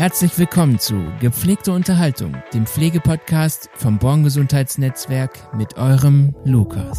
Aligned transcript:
Herzlich 0.00 0.38
willkommen 0.38 0.78
zu 0.78 1.12
Gepflegte 1.20 1.72
Unterhaltung, 1.72 2.34
dem 2.54 2.64
Pflegepodcast 2.64 3.68
vom 3.74 3.98
Born 3.98 4.24
Gesundheitsnetzwerk 4.24 5.54
mit 5.54 5.76
eurem 5.76 6.34
Lukas. 6.42 6.98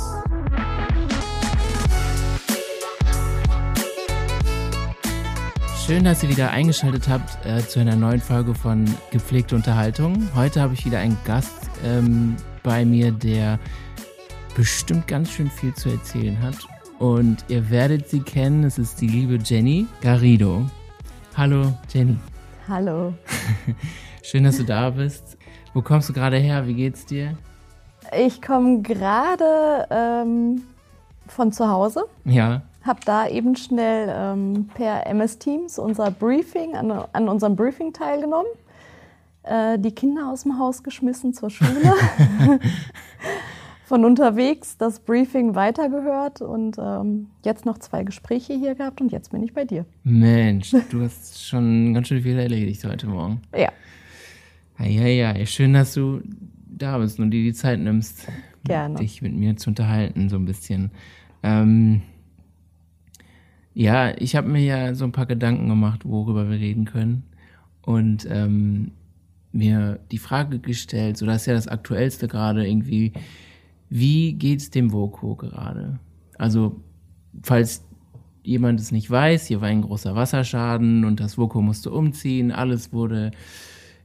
Schön, 5.84 6.04
dass 6.04 6.22
ihr 6.22 6.30
wieder 6.30 6.52
eingeschaltet 6.52 7.08
habt 7.10 7.44
äh, 7.44 7.68
zu 7.68 7.80
einer 7.80 7.96
neuen 7.96 8.22
Folge 8.22 8.54
von 8.54 8.86
Gepflegte 9.10 9.56
Unterhaltung. 9.56 10.30
Heute 10.36 10.62
habe 10.62 10.76
ich 10.76 10.86
wieder 10.86 11.00
einen 11.00 11.18
Gast 11.26 11.72
ähm, 11.84 12.36
bei 12.62 12.86
mir, 12.86 13.12
der 13.12 13.58
bestimmt 14.56 15.08
ganz 15.08 15.32
schön 15.32 15.50
viel 15.50 15.74
zu 15.74 15.90
erzählen 15.90 16.40
hat. 16.40 16.68
Und 17.00 17.46
ihr 17.48 17.72
werdet 17.72 18.10
sie 18.10 18.20
kennen. 18.20 18.64
Es 18.64 18.78
ist 18.78 19.02
die 19.02 19.08
liebe 19.08 19.40
Jenny 19.44 19.88
Garrido. 20.02 20.70
Hallo, 21.36 21.74
Jenny. 21.92 22.20
Hallo. 22.72 23.14
Schön, 24.24 24.46
dass 24.46 24.56
du 24.56 24.64
da 24.64 24.92
bist. 24.92 25.38
Wo 25.74 25.82
kommst 25.82 26.08
du 26.08 26.14
gerade 26.14 26.38
her? 26.38 26.66
Wie 26.68 26.74
geht's 26.74 27.06
dir? 27.06 27.38
Ich 28.18 28.42
komme 28.42 28.82
gerade 28.82 29.88
ähm, 29.90 30.62
von 31.28 31.52
zu 31.52 31.68
Hause. 31.68 32.06
Ja. 32.24 32.62
Hab 32.86 33.04
da 33.04 33.28
eben 33.28 33.58
schnell 33.58 34.08
ähm, 34.16 34.70
per 34.74 35.06
MS 35.06 35.38
Teams 35.38 35.80
unser 35.80 36.12
Briefing, 36.12 36.78
an, 36.78 36.92
an 37.12 37.28
unserem 37.28 37.58
Briefing 37.58 37.92
teilgenommen. 37.92 38.52
Äh, 39.44 39.78
die 39.78 39.92
Kinder 39.92 40.30
aus 40.30 40.44
dem 40.44 40.58
Haus 40.58 40.82
geschmissen 40.82 41.34
zur 41.34 41.50
Schule. 41.50 41.94
von 43.92 44.06
unterwegs 44.06 44.78
das 44.78 45.02
Briefing 45.02 45.54
weitergehört 45.54 46.40
und 46.40 46.78
ähm, 46.80 47.28
jetzt 47.44 47.66
noch 47.66 47.78
zwei 47.78 48.06
Gespräche 48.06 48.54
hier 48.54 48.74
gehabt 48.74 49.02
und 49.02 49.12
jetzt 49.12 49.32
bin 49.32 49.44
ich 49.44 49.54
bei 49.54 49.66
dir. 49.66 49.86
Mensch, 50.06 50.72
du 50.90 51.02
hast 51.02 51.46
schon 51.46 51.94
ganz 51.94 52.08
schön 52.08 52.22
viel 52.22 52.40
erledigt 52.40 52.86
heute 52.86 53.08
Morgen. 53.08 53.42
Ja. 53.54 53.70
Ja, 54.80 55.08
ja. 55.08 55.46
Schön, 55.46 55.74
dass 55.74 55.94
du 55.94 56.22
da 56.70 57.00
bist 57.00 57.20
und 57.20 57.32
dir 57.32 57.44
die 57.44 57.52
Zeit 57.52 57.82
nimmst, 57.82 58.30
Gerne. 58.64 58.96
dich 58.96 59.22
mit 59.22 59.34
mir 59.36 59.58
zu 59.58 59.72
unterhalten, 59.72 60.30
so 60.30 60.38
ein 60.38 60.46
bisschen. 60.46 60.92
Ähm, 61.44 62.02
ja, 63.74 64.18
ich 64.18 64.38
habe 64.38 64.48
mir 64.48 64.64
ja 64.64 64.96
so 64.96 65.04
ein 65.04 65.12
paar 65.12 65.26
Gedanken 65.26 65.68
gemacht, 65.68 66.06
worüber 66.06 66.50
wir 66.50 66.60
reden 66.60 66.86
können. 66.86 67.24
Und 67.82 68.26
ähm, 68.32 68.92
mir 69.52 70.00
die 70.12 70.18
Frage 70.18 70.60
gestellt, 70.60 71.18
so 71.18 71.26
das 71.26 71.42
ist 71.42 71.48
ja 71.48 71.54
das 71.56 71.68
Aktuellste 71.68 72.30
gerade 72.30 72.66
irgendwie, 72.66 73.12
wie 73.92 74.34
geht's 74.34 74.70
dem 74.72 74.92
Voko 74.94 75.36
gerade? 75.36 76.00
Also, 76.38 76.82
falls 77.44 77.86
jemand 78.42 78.80
es 78.80 78.92
nicht 78.92 79.12
weiß, 79.12 79.46
hier 79.48 79.60
war 79.62 79.68
ein 79.68 79.82
großer 79.84 80.16
Wasserschaden 80.16 81.04
und 81.06 81.20
das 81.20 81.38
Voko 81.38 81.62
musste 81.62 81.92
umziehen, 81.92 82.52
alles 82.52 82.94
wurde, 82.94 83.32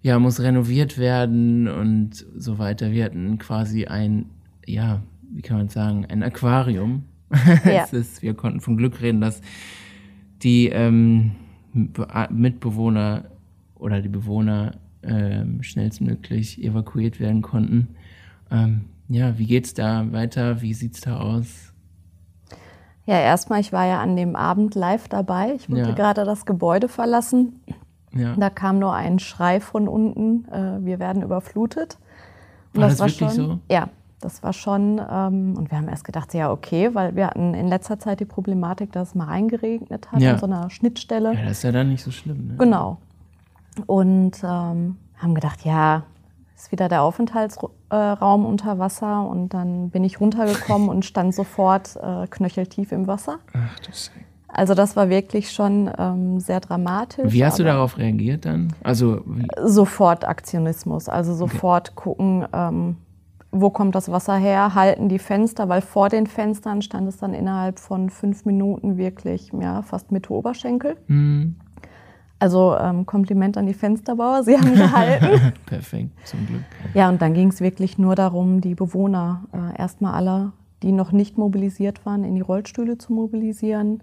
ja, 0.02 0.18
muss 0.18 0.40
renoviert 0.40 0.98
werden 0.98 1.68
und 1.68 2.26
so 2.36 2.58
weiter. 2.58 2.90
Wir 2.90 3.04
hatten 3.04 3.38
quasi 3.38 3.86
ein, 3.86 4.26
ja, 4.66 5.02
wie 5.32 5.40
kann 5.42 5.56
man 5.58 5.68
sagen, 5.68 6.04
ein 6.06 6.22
Aquarium. 6.22 7.04
Ja. 7.64 7.84
es 7.84 7.92
ist, 7.92 8.22
wir 8.22 8.34
konnten 8.34 8.60
von 8.60 8.76
Glück 8.76 9.00
reden, 9.00 9.20
dass 9.20 9.40
die 10.42 10.66
ähm, 10.68 11.32
Be- 11.72 12.06
Mitbewohner 12.30 13.24
oder 13.76 14.00
die 14.02 14.08
Bewohner 14.08 14.72
ähm, 15.02 15.62
schnellstmöglich 15.62 16.62
evakuiert 16.62 17.18
werden 17.20 17.42
konnten. 17.42 17.88
Ähm, 18.50 18.82
ja, 19.08 19.38
wie 19.38 19.46
geht's 19.46 19.74
da 19.74 20.10
weiter? 20.12 20.60
Wie 20.62 20.74
sieht's 20.74 21.00
da 21.00 21.18
aus? 21.20 21.72
Ja, 23.06 23.20
erstmal, 23.20 23.60
ich 23.60 23.72
war 23.72 23.86
ja 23.86 24.00
an 24.00 24.16
dem 24.16 24.34
Abend 24.34 24.74
live 24.74 25.08
dabei. 25.08 25.52
Ich 25.54 25.70
wollte 25.70 25.90
Ja. 25.90 25.94
gerade 25.94 26.24
das 26.24 26.44
Gebäude 26.44 26.88
verlassen. 26.88 27.60
Ja. 28.12 28.34
Da 28.36 28.50
kam 28.50 28.78
nur 28.78 28.94
ein 28.94 29.18
Schrei 29.18 29.60
von 29.60 29.86
unten, 29.88 30.46
äh, 30.48 30.84
wir 30.84 30.98
werden 30.98 31.22
überflutet. 31.22 31.98
Und 32.74 32.80
War 32.80 32.88
das 32.88 32.98
wirklich 32.98 33.18
schon, 33.18 33.30
so? 33.30 33.58
Ja, 33.70 33.88
das 34.20 34.42
war 34.42 34.52
schon, 34.52 35.00
ähm, 35.10 35.54
und 35.56 35.70
wir 35.70 35.78
haben 35.78 35.88
erst 35.88 36.04
gedacht, 36.04 36.34
ja, 36.34 36.50
okay, 36.50 36.94
weil 36.94 37.14
wir 37.14 37.26
hatten 37.28 37.54
in 37.54 37.68
letzter 37.68 37.98
Zeit 38.00 38.18
die 38.20 38.24
Problematik, 38.24 38.90
dass 38.92 39.08
es 39.10 39.14
mal 39.14 39.26
reingeregnet 39.26 40.10
hat 40.10 40.20
Ja. 40.20 40.32
an 40.32 40.38
so 40.38 40.46
einer 40.46 40.68
Schnittstelle. 40.70 41.34
ja, 41.34 41.42
das 41.42 41.58
ist 41.58 41.62
ja 41.62 41.72
dann 41.72 41.90
nicht 41.90 42.02
so 42.02 42.10
schlimm. 42.10 42.48
Ne? 42.48 42.54
Genau. 42.58 42.98
Und 43.86 44.42
ähm, 44.42 44.96
haben 45.18 45.34
gedacht, 45.34 45.64
ja, 45.64 46.02
ist 46.56 46.72
wieder 46.72 46.88
der 46.88 47.02
Aufenthaltsraum 47.02 48.46
unter 48.46 48.78
Wasser. 48.78 49.28
Und 49.28 49.50
dann 49.50 49.90
bin 49.90 50.02
ich 50.04 50.20
runtergekommen 50.20 50.88
und 50.88 51.04
stand 51.04 51.34
sofort 51.34 51.96
äh, 51.96 52.26
knöcheltief 52.28 52.92
im 52.92 53.06
Wasser. 53.06 53.38
Ach, 53.52 53.78
du 53.80 53.92
Scheiße. 53.92 54.10
Also 54.48 54.74
das 54.74 54.96
war 54.96 55.10
wirklich 55.10 55.52
schon 55.52 55.90
ähm, 55.98 56.40
sehr 56.40 56.60
dramatisch. 56.60 57.30
Wie 57.30 57.44
hast 57.44 57.58
du 57.58 57.64
darauf 57.64 57.98
reagiert 57.98 58.46
dann? 58.46 58.72
Also, 58.82 59.22
Sofort 59.62 60.26
Aktionismus, 60.26 61.10
also 61.10 61.34
sofort 61.34 61.94
gucken, 61.94 62.46
ähm, 62.54 62.96
wo 63.50 63.70
kommt 63.70 63.94
das 63.94 64.10
Wasser 64.10 64.36
her, 64.36 64.74
halten 64.74 65.08
die 65.08 65.18
Fenster, 65.18 65.68
weil 65.68 65.82
vor 65.82 66.08
den 66.08 66.26
Fenstern 66.26 66.80
stand 66.80 67.08
es 67.08 67.18
dann 67.18 67.34
innerhalb 67.34 67.78
von 67.78 68.08
fünf 68.08 68.46
Minuten 68.46 68.96
wirklich 68.96 69.52
ja, 69.60 69.82
fast 69.82 70.10
Mitte 70.10 70.32
Oberschenkel. 70.32 70.96
hm, 71.06 71.56
Also 72.38 72.76
ähm, 72.78 73.06
Kompliment 73.06 73.56
an 73.56 73.66
die 73.66 73.74
Fensterbauer, 73.74 74.42
sie 74.42 74.58
haben 74.58 74.74
gehalten. 74.74 75.52
perfekt, 75.66 76.10
zum 76.24 76.46
Glück. 76.46 76.62
Ja, 76.92 77.08
und 77.08 77.22
dann 77.22 77.32
ging 77.32 77.48
es 77.48 77.60
wirklich 77.60 77.96
nur 77.96 78.14
darum, 78.14 78.60
die 78.60 78.74
Bewohner 78.74 79.44
äh, 79.52 79.78
erstmal 79.78 80.12
alle, 80.14 80.52
die 80.82 80.92
noch 80.92 81.12
nicht 81.12 81.38
mobilisiert 81.38 82.04
waren, 82.04 82.24
in 82.24 82.34
die 82.34 82.42
Rollstühle 82.42 82.98
zu 82.98 83.14
mobilisieren 83.14 84.02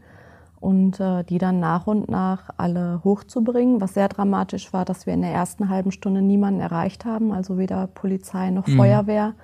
und 0.59 0.99
äh, 0.99 1.23
die 1.23 1.37
dann 1.37 1.59
nach 1.59 1.85
und 1.85 2.09
nach 2.09 2.49
alle 2.57 3.01
hochzubringen. 3.03 3.81
Was 3.81 3.93
sehr 3.93 4.07
dramatisch 4.07 4.73
war, 4.73 4.83
dass 4.83 5.05
wir 5.05 5.13
in 5.13 5.21
der 5.21 5.31
ersten 5.31 5.69
halben 5.69 5.91
Stunde 5.91 6.23
niemanden 6.23 6.61
erreicht 6.61 7.05
haben, 7.05 7.31
also 7.33 7.59
weder 7.59 7.85
Polizei 7.85 8.49
noch 8.49 8.67
Feuerwehr. 8.67 9.35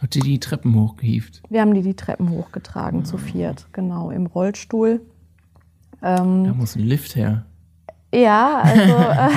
Hat 0.00 0.14
die 0.14 0.20
die 0.20 0.38
Treppen 0.38 0.76
hochgehievt? 0.76 1.42
Wir 1.48 1.60
haben 1.62 1.74
die 1.74 1.82
die 1.82 1.94
Treppen 1.94 2.30
hochgetragen, 2.30 3.04
zu 3.04 3.18
viert, 3.18 3.66
genau, 3.72 4.10
im 4.10 4.26
Rollstuhl. 4.26 5.00
Ähm, 6.02 6.44
Da 6.44 6.52
muss 6.52 6.76
ein 6.76 6.84
Lift 6.84 7.16
her. 7.16 7.46
Ja, 8.14 8.60
also 8.62 8.92
äh, 8.92 9.30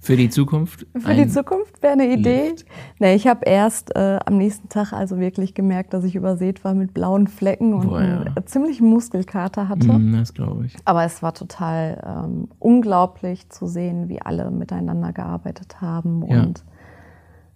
Für 0.00 0.16
die 0.16 0.30
Zukunft? 0.30 0.86
Für 0.96 1.12
die 1.12 1.28
Zukunft 1.28 1.82
wäre 1.82 1.92
eine 1.92 2.10
Idee. 2.10 2.50
Lift. 2.50 2.64
Nee, 2.98 3.14
ich 3.14 3.26
habe 3.26 3.44
erst 3.44 3.94
äh, 3.94 4.18
am 4.24 4.38
nächsten 4.38 4.70
Tag 4.70 4.94
also 4.94 5.18
wirklich 5.18 5.52
gemerkt, 5.52 5.92
dass 5.92 6.02
ich 6.02 6.14
übersät 6.14 6.64
war 6.64 6.72
mit 6.72 6.94
blauen 6.94 7.26
Flecken 7.26 7.74
und 7.74 7.88
Boah, 7.88 8.02
ja. 8.02 8.20
einen 8.20 8.46
ziemlichen 8.46 8.88
Muskelkater 8.88 9.68
hatte. 9.68 9.88
Hm, 9.88 10.14
das 10.14 10.32
glaube 10.32 10.64
ich. 10.64 10.76
Aber 10.86 11.04
es 11.04 11.22
war 11.22 11.34
total 11.34 12.02
ähm, 12.06 12.48
unglaublich 12.58 13.50
zu 13.50 13.66
sehen, 13.66 14.08
wie 14.08 14.22
alle 14.22 14.50
miteinander 14.50 15.12
gearbeitet 15.12 15.82
haben. 15.82 16.24
Ja. 16.26 16.40
Und 16.40 16.64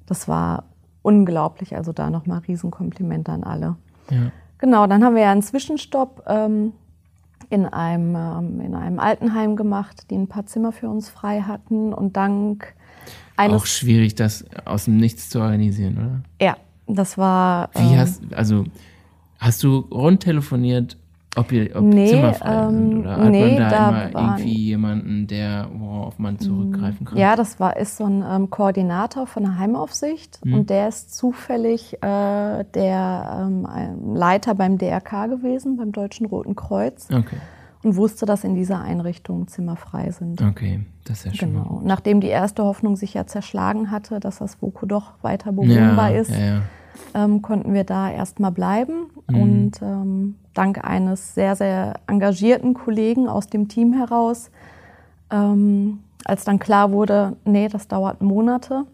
das 0.05 0.28
war 0.28 0.65
unglaublich. 1.00 1.75
Also 1.75 1.93
da 1.93 2.11
nochmal 2.11 2.41
Riesenkompliment 2.41 3.31
an 3.31 3.44
alle. 3.44 3.77
Ja. 4.11 4.31
Genau, 4.59 4.87
dann 4.87 5.03
haben 5.03 5.15
wir 5.15 5.22
ja 5.22 5.32
einen 5.32 5.43
Zwischenstopp 5.43 6.22
ähm, 6.27 6.72
in, 7.53 7.67
einem, 7.67 8.17
ähm, 8.17 8.61
in 8.61 8.75
einem 8.75 8.99
Altenheim 8.99 9.57
gemacht, 9.57 10.11
die 10.11 10.17
ein 10.17 10.27
paar 10.27 10.47
Zimmer 10.47 10.73
für 10.73 10.89
uns 10.89 11.11
frei 11.11 11.43
hatten. 11.43 11.93
Und 11.93 12.17
dank 12.17 12.75
eines 13.37 13.63
Auch 13.63 13.67
schwierig, 13.67 14.15
das 14.15 14.45
aus 14.65 14.87
dem 14.87 14.97
Nichts 14.97 15.29
zu 15.29 15.41
organisieren, 15.41 15.99
oder? 15.99 16.23
Ja, 16.41 16.57
das 16.87 17.19
war. 17.19 17.71
Wie 17.75 17.93
ähm, 17.93 17.99
hast, 17.99 18.23
also, 18.33 18.65
hast 19.39 19.62
du 19.62 19.79
rundtelefoniert, 19.79 20.97
ob, 21.37 21.50
ihr, 21.53 21.75
ob 21.75 21.82
Nee, 21.82 22.09
Zimmer 22.09 22.34
frei 22.34 22.66
sind? 22.70 22.93
ähm, 22.94 23.00
Oder 23.00 23.16
hat 23.16 23.31
nee, 23.31 23.41
man 23.41 23.56
da, 23.56 23.69
da 23.70 23.88
immer 23.88 24.15
waren- 24.15 24.38
irgendwie 24.38 24.54
jemanden, 24.54 25.26
der, 25.26 25.69
worauf 25.75 26.19
man 26.19 26.38
zurückgreifen 26.38 27.06
kann? 27.06 27.16
Ja, 27.19 27.37
das 27.37 27.59
war, 27.59 27.76
ist 27.76 27.97
so 27.97 28.04
ein 28.04 28.22
ähm, 28.28 28.50
Koordinator 28.50 29.26
von 29.26 29.44
der 29.44 29.59
Heimaufsicht 29.59 30.44
Mhm. 30.44 30.54
und 30.54 30.70
der 30.70 30.88
ist 30.88 31.15
zufällig 31.16 31.94
äh, 32.03 32.65
der 32.75 33.47
ähm, 33.47 33.66
Leiter 34.15 34.54
beim 34.54 34.76
DRK 34.78 35.26
gewesen, 35.28 35.76
beim 35.76 35.93
Deutschen 35.93 36.26
Roten 36.26 36.54
Kreuz 36.54 37.09
Okay, 37.10 37.37
und 37.82 37.97
wusste, 37.97 38.26
dass 38.26 38.44
in 38.44 38.54
dieser 38.54 38.81
Einrichtung 38.81 39.49
Zimmer 39.49 39.76
frei 39.76 40.10
sind. 40.10 40.43
okay, 40.43 40.81
das 41.04 41.19
ist 41.20 41.25
ja 41.25 41.34
schon 41.34 41.53
mal 41.54 41.62
Genau. 41.62 41.81
Nachdem 41.84 42.20
die 42.20 42.28
erste 42.28 42.62
Hoffnung 42.64 42.96
sich 42.96 43.14
ja 43.14 43.26
zerschlagen 43.26 43.90
hatte, 43.90 44.20
dass 44.20 44.38
das 44.38 44.61
Voko 44.61 44.87
doch 44.87 45.12
weiter 45.23 45.52
bewohnbar 45.52 46.11
ja, 46.11 46.20
ist, 46.20 46.31
Ja, 46.31 46.38
ja. 46.44 46.61
Ähm, 47.15 47.43
konnten 47.43 47.75
wir 47.75 47.85
da 47.85 48.11
erstmal 48.11 48.53
bleiben. 48.53 49.06
Mhm. 49.31 49.41
Und 49.43 49.83
ähm, 49.83 50.35
dank 50.55 50.85
eines 50.85 51.35
sehr, 51.35 51.56
sehr 51.56 51.94
engagierten 52.06 52.75
Kollegen 52.75 53.29
aus 53.29 53.47
dem 53.47 53.69
Team 53.69 53.93
heraus, 53.93 54.50
ähm, 55.31 56.00
als 56.25 56.44
dann 56.44 56.59
klar 56.59 56.93
wurde, 56.93 57.37
nee, 57.44 57.69
das 57.69 57.89
dauert 57.89 58.21
Monate. 58.23 58.85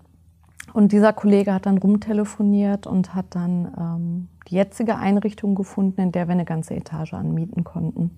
Und 0.72 0.92
dieser 0.92 1.12
Kollege 1.12 1.52
hat 1.54 1.66
dann 1.66 1.78
rumtelefoniert 1.78 2.86
und 2.86 3.14
hat 3.14 3.26
dann 3.30 3.72
ähm, 3.78 4.28
die 4.48 4.54
jetzige 4.54 4.96
Einrichtung 4.96 5.54
gefunden, 5.54 6.00
in 6.00 6.12
der 6.12 6.28
wir 6.28 6.32
eine 6.32 6.44
ganze 6.44 6.74
Etage 6.74 7.14
anmieten 7.14 7.64
konnten. 7.64 8.10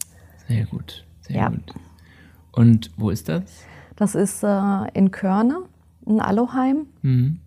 Sehr 0.48 0.66
gut, 0.66 1.04
sehr 1.22 1.36
Ja. 1.36 1.48
gut. 1.48 1.74
Und 2.52 2.90
wo 2.96 3.10
ist 3.10 3.28
das? 3.28 3.42
Das 3.96 4.14
ist 4.14 4.42
äh, 4.42 4.88
in 4.94 5.10
Körne, 5.10 5.62
ein 6.06 6.20
Aloheim. 6.20 6.86
Mhm. 7.02 7.38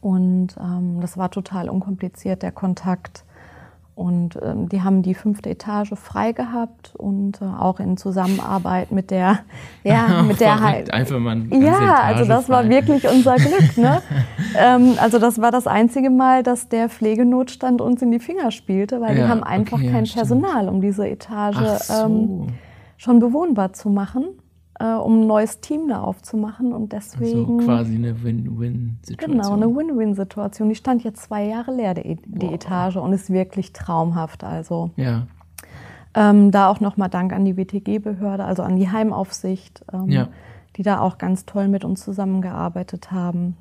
Und 0.00 0.56
ähm, 0.60 1.00
das 1.00 1.16
war 1.16 1.30
total 1.30 1.68
unkompliziert, 1.68 2.42
der 2.42 2.52
Kontakt. 2.52 3.24
Und 3.94 4.38
ähm, 4.40 4.68
die 4.68 4.82
haben 4.82 5.02
die 5.02 5.14
fünfte 5.14 5.50
Etage 5.50 5.90
frei 5.96 6.30
gehabt 6.30 6.94
und 6.96 7.42
äh, 7.42 7.44
auch 7.44 7.80
in 7.80 7.96
Zusammenarbeit 7.96 8.92
mit 8.92 9.10
der, 9.10 9.40
ja, 9.82 10.22
mit 10.22 10.38
der 10.38 10.60
halt. 10.60 10.92
Einfach 10.92 11.18
mal 11.18 11.42
ja, 11.50 11.94
also 11.94 12.24
das 12.24 12.46
frei. 12.46 12.52
war 12.52 12.68
wirklich 12.68 13.08
unser 13.08 13.34
Glück. 13.34 13.76
Ne? 13.76 14.00
ähm, 14.56 14.94
also 15.00 15.18
das 15.18 15.40
war 15.40 15.50
das 15.50 15.66
einzige 15.66 16.10
Mal, 16.10 16.44
dass 16.44 16.68
der 16.68 16.88
Pflegenotstand 16.88 17.80
uns 17.80 18.00
in 18.00 18.12
die 18.12 18.20
Finger 18.20 18.52
spielte, 18.52 19.00
weil 19.00 19.18
ja, 19.18 19.24
die 19.24 19.28
haben 19.28 19.42
einfach 19.42 19.78
okay, 19.78 19.90
kein 19.90 20.04
ja, 20.04 20.14
Personal, 20.14 20.68
um 20.68 20.80
diese 20.80 21.08
Etage 21.08 21.56
so. 21.56 21.94
ähm, 21.94 22.46
schon 22.98 23.18
bewohnbar 23.18 23.72
zu 23.72 23.90
machen 23.90 24.26
äh, 24.78 24.94
um 24.94 25.20
ein 25.20 25.26
neues 25.26 25.60
Team 25.60 25.88
da 25.88 26.00
aufzumachen. 26.00 26.72
Und 26.72 26.92
deswegen. 26.92 27.58
Also 27.58 27.66
quasi 27.66 27.94
eine 27.94 28.22
Win-Win-Situation. 28.22 29.38
Genau, 29.38 29.52
eine 29.52 29.66
Win-Win-Situation. 29.66 30.68
Die 30.68 30.74
stand 30.74 31.04
jetzt 31.04 31.22
zwei 31.22 31.44
Jahre 31.44 31.74
leer, 31.74 31.94
die, 31.94 32.16
die 32.24 32.46
Etage, 32.46 32.96
und 32.96 33.12
ist 33.12 33.30
wirklich 33.30 33.72
traumhaft. 33.72 34.44
Also. 34.44 34.90
Ja. 34.96 35.26
Ähm, 36.14 36.50
da 36.50 36.68
auch 36.68 36.80
nochmal 36.80 37.10
Dank 37.10 37.32
an 37.32 37.44
die 37.44 37.56
WTG-Behörde, 37.56 38.44
also 38.44 38.62
an 38.62 38.76
die 38.76 38.90
Heimaufsicht, 38.90 39.84
ähm, 39.92 40.08
ja. 40.08 40.28
die 40.76 40.82
da 40.82 41.00
auch 41.00 41.18
ganz 41.18 41.44
toll 41.44 41.68
mit 41.68 41.84
uns 41.84 42.02
zusammengearbeitet 42.02 43.12
haben. 43.12 43.56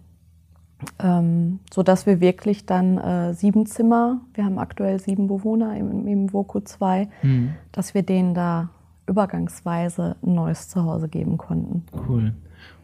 Ähm, 0.99 1.59
so 1.73 1.81
dass 1.81 2.05
wir 2.05 2.19
wirklich 2.21 2.65
dann 2.65 2.97
äh, 2.99 3.33
sieben 3.33 3.65
Zimmer, 3.65 4.21
wir 4.35 4.45
haben 4.45 4.59
aktuell 4.59 4.99
sieben 4.99 5.27
Bewohner 5.27 5.75
im, 5.75 6.07
im 6.07 6.31
Voku 6.31 6.59
2, 6.59 7.09
mhm. 7.23 7.55
dass 7.71 7.95
wir 7.95 8.03
denen 8.03 8.35
da 8.35 8.69
übergangsweise 9.07 10.15
ein 10.21 10.33
neues 10.33 10.69
Zuhause 10.69 11.07
geben 11.07 11.37
konnten. 11.37 11.85
Cool. 12.07 12.33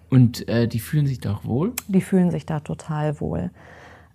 Und 0.10 0.48
äh, 0.48 0.68
die 0.68 0.80
fühlen 0.80 1.08
sich 1.08 1.20
da 1.20 1.34
auch 1.34 1.46
wohl? 1.46 1.74
Die 1.88 2.02
fühlen 2.02 2.31
sich 2.31 2.46
da 2.46 2.60
total 2.60 3.20
wohl. 3.20 3.50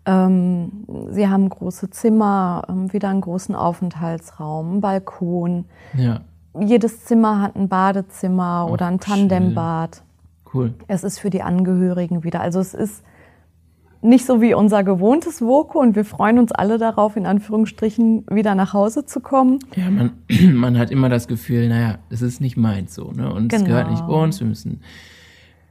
Ähm, 0.06 0.86
sie 1.10 1.28
haben 1.28 1.48
große 1.48 1.90
Zimmer, 1.90 2.62
ähm, 2.68 2.92
wieder 2.92 3.08
einen 3.08 3.20
großen 3.20 3.54
Aufenthaltsraum, 3.54 4.70
einen 4.70 4.80
Balkon. 4.80 5.64
Ja. 5.94 6.22
Jedes 6.58 7.04
Zimmer 7.04 7.42
hat 7.42 7.56
ein 7.56 7.68
Badezimmer 7.68 8.66
oh, 8.68 8.72
oder 8.72 8.86
ein 8.86 9.00
Tandembad. 9.00 10.02
Cool. 10.52 10.74
Es 10.86 11.04
ist 11.04 11.18
für 11.18 11.30
die 11.30 11.42
Angehörigen 11.42 12.24
wieder. 12.24 12.40
Also 12.40 12.58
es 12.58 12.74
ist 12.74 13.02
nicht 14.00 14.26
so 14.26 14.40
wie 14.40 14.54
unser 14.54 14.84
gewohntes 14.84 15.42
Voko 15.42 15.80
und 15.80 15.96
wir 15.96 16.04
freuen 16.04 16.38
uns 16.38 16.52
alle 16.52 16.78
darauf, 16.78 17.16
in 17.16 17.26
Anführungsstrichen 17.26 18.24
wieder 18.30 18.54
nach 18.54 18.72
Hause 18.72 19.04
zu 19.04 19.20
kommen. 19.20 19.58
Ja, 19.74 19.90
man, 19.90 20.12
man 20.54 20.78
hat 20.78 20.90
immer 20.90 21.08
das 21.08 21.26
Gefühl, 21.28 21.68
naja, 21.68 21.98
es 22.10 22.22
ist 22.22 22.40
nicht 22.40 22.56
meins 22.56 22.94
so, 22.94 23.10
ne? 23.12 23.32
Und 23.32 23.48
genau. 23.48 23.62
es 23.62 23.68
gehört 23.68 23.90
nicht 23.90 24.06
genau. 24.06 24.22
uns, 24.22 24.40
wir 24.40 24.46
müssen 24.46 24.80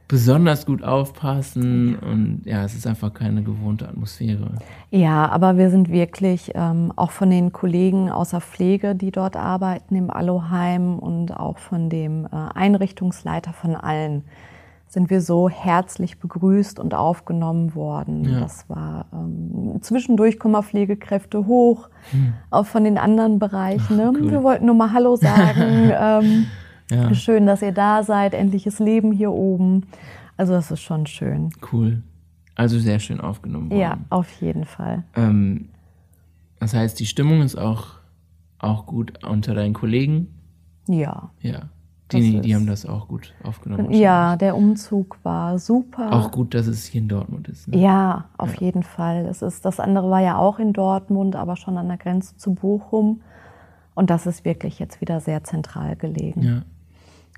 besonders 0.08 0.64
gut 0.64 0.82
aufpassen 0.82 1.96
und 1.96 2.40
ja, 2.46 2.64
es 2.64 2.74
ist 2.74 2.86
einfach 2.86 3.12
keine 3.12 3.42
gewohnte 3.42 3.86
Atmosphäre. 3.86 4.52
Ja, 4.90 5.28
aber 5.28 5.58
wir 5.58 5.68
sind 5.68 5.90
wirklich 5.90 6.52
ähm, 6.54 6.92
auch 6.96 7.10
von 7.10 7.28
den 7.28 7.52
Kollegen 7.52 8.10
außer 8.10 8.40
Pflege, 8.40 8.94
die 8.94 9.10
dort 9.10 9.36
arbeiten 9.36 9.94
im 9.94 10.10
Alloheim 10.10 10.98
und 10.98 11.36
auch 11.36 11.58
von 11.58 11.90
dem 11.90 12.24
äh, 12.24 12.28
Einrichtungsleiter 12.54 13.52
von 13.52 13.76
allen 13.76 14.24
sind 14.88 15.10
wir 15.10 15.20
so 15.20 15.48
herzlich 15.48 16.18
begrüßt 16.18 16.80
und 16.80 16.94
aufgenommen 16.94 17.74
worden. 17.74 18.24
Ja. 18.24 18.40
Das 18.40 18.68
war 18.68 19.06
ähm, 19.12 19.80
zwischendurch 19.82 20.38
kommen 20.38 20.62
Pflegekräfte 20.62 21.46
hoch, 21.46 21.90
hm. 22.10 22.32
auch 22.50 22.66
von 22.66 22.84
den 22.84 22.96
anderen 22.96 23.38
Bereichen. 23.38 23.96
Ne? 23.96 24.12
Cool. 24.14 24.30
Wir 24.30 24.42
wollten 24.42 24.66
nur 24.66 24.74
mal 24.74 24.92
Hallo 24.92 25.16
sagen. 25.16 25.92
ähm, 26.00 26.46
ja. 26.90 27.14
Schön, 27.14 27.46
dass 27.46 27.60
ihr 27.60 27.72
da 27.72 28.02
seid. 28.02 28.32
Endliches 28.32 28.78
Leben 28.78 29.12
hier 29.12 29.30
oben. 29.30 29.86
Also 30.38 30.54
das 30.54 30.70
ist 30.70 30.80
schon 30.80 31.06
schön. 31.06 31.50
Cool. 31.70 32.02
Also 32.54 32.78
sehr 32.78 32.98
schön 32.98 33.20
aufgenommen 33.20 33.70
worden. 33.70 33.80
Ja, 33.80 33.98
auf 34.08 34.30
jeden 34.40 34.64
Fall. 34.64 35.04
Ähm, 35.14 35.68
das 36.60 36.74
heißt, 36.74 36.98
die 36.98 37.06
Stimmung 37.06 37.42
ist 37.42 37.56
auch, 37.56 37.98
auch 38.58 38.86
gut 38.86 39.24
unter 39.24 39.54
deinen 39.54 39.74
Kollegen? 39.74 40.34
Ja. 40.88 41.30
Ja. 41.40 41.68
Die, 42.12 42.40
die 42.40 42.54
haben 42.54 42.66
das 42.66 42.86
auch 42.86 43.08
gut 43.08 43.34
aufgenommen. 43.42 43.90
Ja, 43.92 44.36
der 44.36 44.56
Umzug 44.56 45.18
war 45.22 45.58
super. 45.58 46.12
Auch 46.12 46.30
gut, 46.30 46.54
dass 46.54 46.66
es 46.66 46.86
hier 46.86 47.02
in 47.02 47.08
Dortmund 47.08 47.48
ist. 47.48 47.68
Ne? 47.68 47.78
Ja, 47.78 48.24
auf 48.38 48.54
ja. 48.54 48.66
jeden 48.66 48.82
Fall. 48.82 49.26
Es 49.26 49.42
ist, 49.42 49.64
das 49.64 49.78
andere 49.78 50.10
war 50.10 50.20
ja 50.20 50.38
auch 50.38 50.58
in 50.58 50.72
Dortmund, 50.72 51.36
aber 51.36 51.56
schon 51.56 51.76
an 51.76 51.88
der 51.88 51.98
Grenze 51.98 52.36
zu 52.36 52.54
Bochum. 52.54 53.20
Und 53.94 54.10
das 54.10 54.26
ist 54.26 54.44
wirklich 54.44 54.78
jetzt 54.78 55.00
wieder 55.00 55.20
sehr 55.20 55.44
zentral 55.44 55.96
gelegen. 55.96 56.42
Ja. 56.42 56.62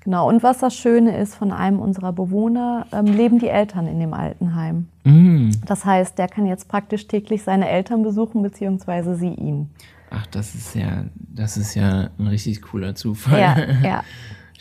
Genau. 0.03 0.27
Und 0.27 0.41
was 0.41 0.59
das 0.59 0.75
Schöne 0.75 1.17
ist, 1.17 1.35
von 1.35 1.51
einem 1.51 1.79
unserer 1.79 2.11
Bewohner 2.11 2.87
ähm, 2.91 3.05
leben 3.05 3.39
die 3.39 3.49
Eltern 3.49 3.87
in 3.87 3.99
dem 3.99 4.13
Altenheim. 4.13 4.87
Mm. 5.03 5.51
Das 5.65 5.85
heißt, 5.85 6.17
der 6.17 6.27
kann 6.27 6.45
jetzt 6.45 6.67
praktisch 6.67 7.07
täglich 7.07 7.43
seine 7.43 7.69
Eltern 7.69 8.01
besuchen, 8.01 8.41
beziehungsweise 8.41 9.15
sie 9.15 9.33
ihn. 9.33 9.69
Ach, 10.09 10.25
das 10.27 10.55
ist 10.55 10.75
ja, 10.75 11.05
das 11.15 11.55
ist 11.55 11.75
ja 11.75 12.09
ein 12.17 12.27
richtig 12.27 12.61
cooler 12.61 12.95
Zufall. 12.95 13.39
Ja, 13.39 13.57
ja. 13.83 14.03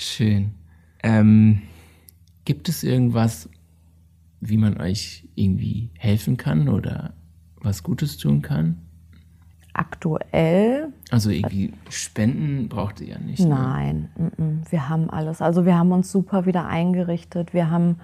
Schön. 0.01 0.55
Ähm, 1.03 1.61
gibt 2.47 2.71
es 2.71 2.83
irgendwas, 2.85 3.51
wie 4.41 4.57
man 4.57 4.81
euch 4.81 5.29
irgendwie 5.35 5.91
helfen 5.99 6.39
kann 6.39 6.71
oder 6.71 7.13
was 7.61 7.83
Gutes 7.83 8.17
tun 8.17 8.41
kann? 8.41 8.79
Aktuell. 9.75 10.89
Also 11.11 11.29
irgendwie 11.29 11.75
Spenden 11.91 12.71
braucht 12.71 13.03
ihr 13.03 13.09
ja 13.09 13.19
nicht. 13.19 13.41
Ne? 13.41 13.51
Nein, 13.51 14.09
ne? 14.17 14.63
wir 14.71 14.89
haben 14.89 15.11
alles. 15.11 15.43
Also 15.43 15.67
wir 15.67 15.77
haben 15.77 15.93
uns 15.93 16.11
super 16.11 16.47
wieder 16.47 16.67
eingerichtet. 16.67 17.53
Wir 17.53 17.71
haben 17.71 17.97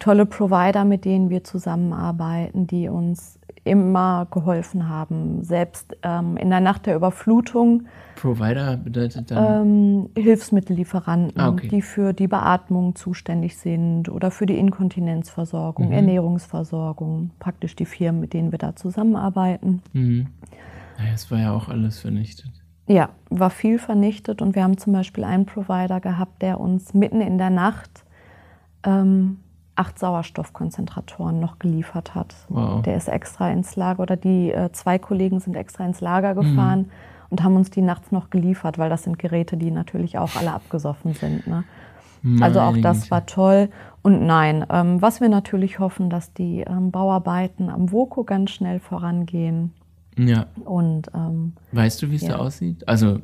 tolle 0.00 0.26
Provider, 0.26 0.84
mit 0.84 1.04
denen 1.04 1.30
wir 1.30 1.44
zusammenarbeiten, 1.44 2.66
die 2.66 2.88
uns 2.88 3.35
immer 3.66 4.26
geholfen 4.30 4.88
haben. 4.88 5.42
Selbst 5.42 5.96
ähm, 6.02 6.36
in 6.36 6.50
der 6.50 6.60
Nacht 6.60 6.86
der 6.86 6.96
Überflutung 6.96 7.86
Provider 8.16 8.76
bedeutet 8.76 9.30
dann? 9.30 9.66
Ähm, 9.66 10.10
Hilfsmittellieferanten, 10.16 11.40
ah, 11.40 11.50
okay. 11.50 11.68
die 11.68 11.82
für 11.82 12.12
die 12.12 12.26
Beatmung 12.26 12.96
zuständig 12.96 13.56
sind 13.58 14.08
oder 14.08 14.30
für 14.30 14.46
die 14.46 14.58
Inkontinenzversorgung, 14.58 15.88
mhm. 15.88 15.92
Ernährungsversorgung. 15.92 17.30
Praktisch 17.38 17.76
die 17.76 17.84
Firmen, 17.84 18.20
mit 18.20 18.32
denen 18.32 18.50
wir 18.50 18.58
da 18.58 18.74
zusammenarbeiten. 18.74 19.82
Mhm. 19.92 20.28
Naja, 20.98 21.10
es 21.14 21.30
war 21.30 21.38
ja 21.38 21.52
auch 21.52 21.68
alles 21.68 22.00
vernichtet. 22.00 22.50
Ja, 22.88 23.10
war 23.30 23.50
viel 23.50 23.78
vernichtet 23.78 24.40
und 24.40 24.54
wir 24.54 24.62
haben 24.62 24.78
zum 24.78 24.92
Beispiel 24.92 25.24
einen 25.24 25.44
Provider 25.44 26.00
gehabt, 26.00 26.40
der 26.40 26.60
uns 26.60 26.94
mitten 26.94 27.20
in 27.20 27.36
der 27.36 27.50
Nacht 27.50 28.04
ähm, 28.84 29.38
acht 29.76 29.98
Sauerstoffkonzentratoren 29.98 31.38
noch 31.38 31.58
geliefert 31.58 32.14
hat. 32.14 32.34
Wow. 32.48 32.82
Der 32.82 32.96
ist 32.96 33.08
extra 33.08 33.50
ins 33.50 33.76
Lager 33.76 34.02
oder 34.02 34.16
die 34.16 34.50
äh, 34.50 34.72
zwei 34.72 34.98
Kollegen 34.98 35.40
sind 35.40 35.56
extra 35.56 35.84
ins 35.86 36.00
Lager 36.00 36.34
gefahren. 36.34 36.80
Mhm 36.80 36.90
und 37.30 37.42
haben 37.42 37.56
uns 37.56 37.70
die 37.70 37.82
nachts 37.82 38.12
noch 38.12 38.30
geliefert, 38.30 38.78
weil 38.78 38.90
das 38.90 39.02
sind 39.02 39.18
Geräte, 39.18 39.56
die 39.56 39.70
natürlich 39.70 40.18
auch 40.18 40.36
alle 40.36 40.52
abgesoffen 40.52 41.14
sind. 41.14 41.46
Ne? 41.46 41.64
Also 42.40 42.60
auch 42.60 42.76
das 42.78 43.10
war 43.10 43.26
toll. 43.26 43.68
Und 44.02 44.26
nein, 44.26 44.64
ähm, 44.70 45.00
was 45.00 45.20
wir 45.20 45.28
natürlich 45.28 45.78
hoffen, 45.78 46.10
dass 46.10 46.32
die 46.32 46.60
ähm, 46.60 46.90
Bauarbeiten 46.90 47.68
am 47.70 47.92
Voko 47.92 48.24
ganz 48.24 48.50
schnell 48.50 48.80
vorangehen. 48.80 49.72
Ja. 50.16 50.46
Und 50.64 51.10
ähm, 51.14 51.52
weißt 51.72 52.02
du, 52.02 52.10
wie 52.10 52.16
es 52.16 52.22
ja. 52.22 52.30
da 52.30 52.36
aussieht? 52.38 52.88
Also 52.88 53.20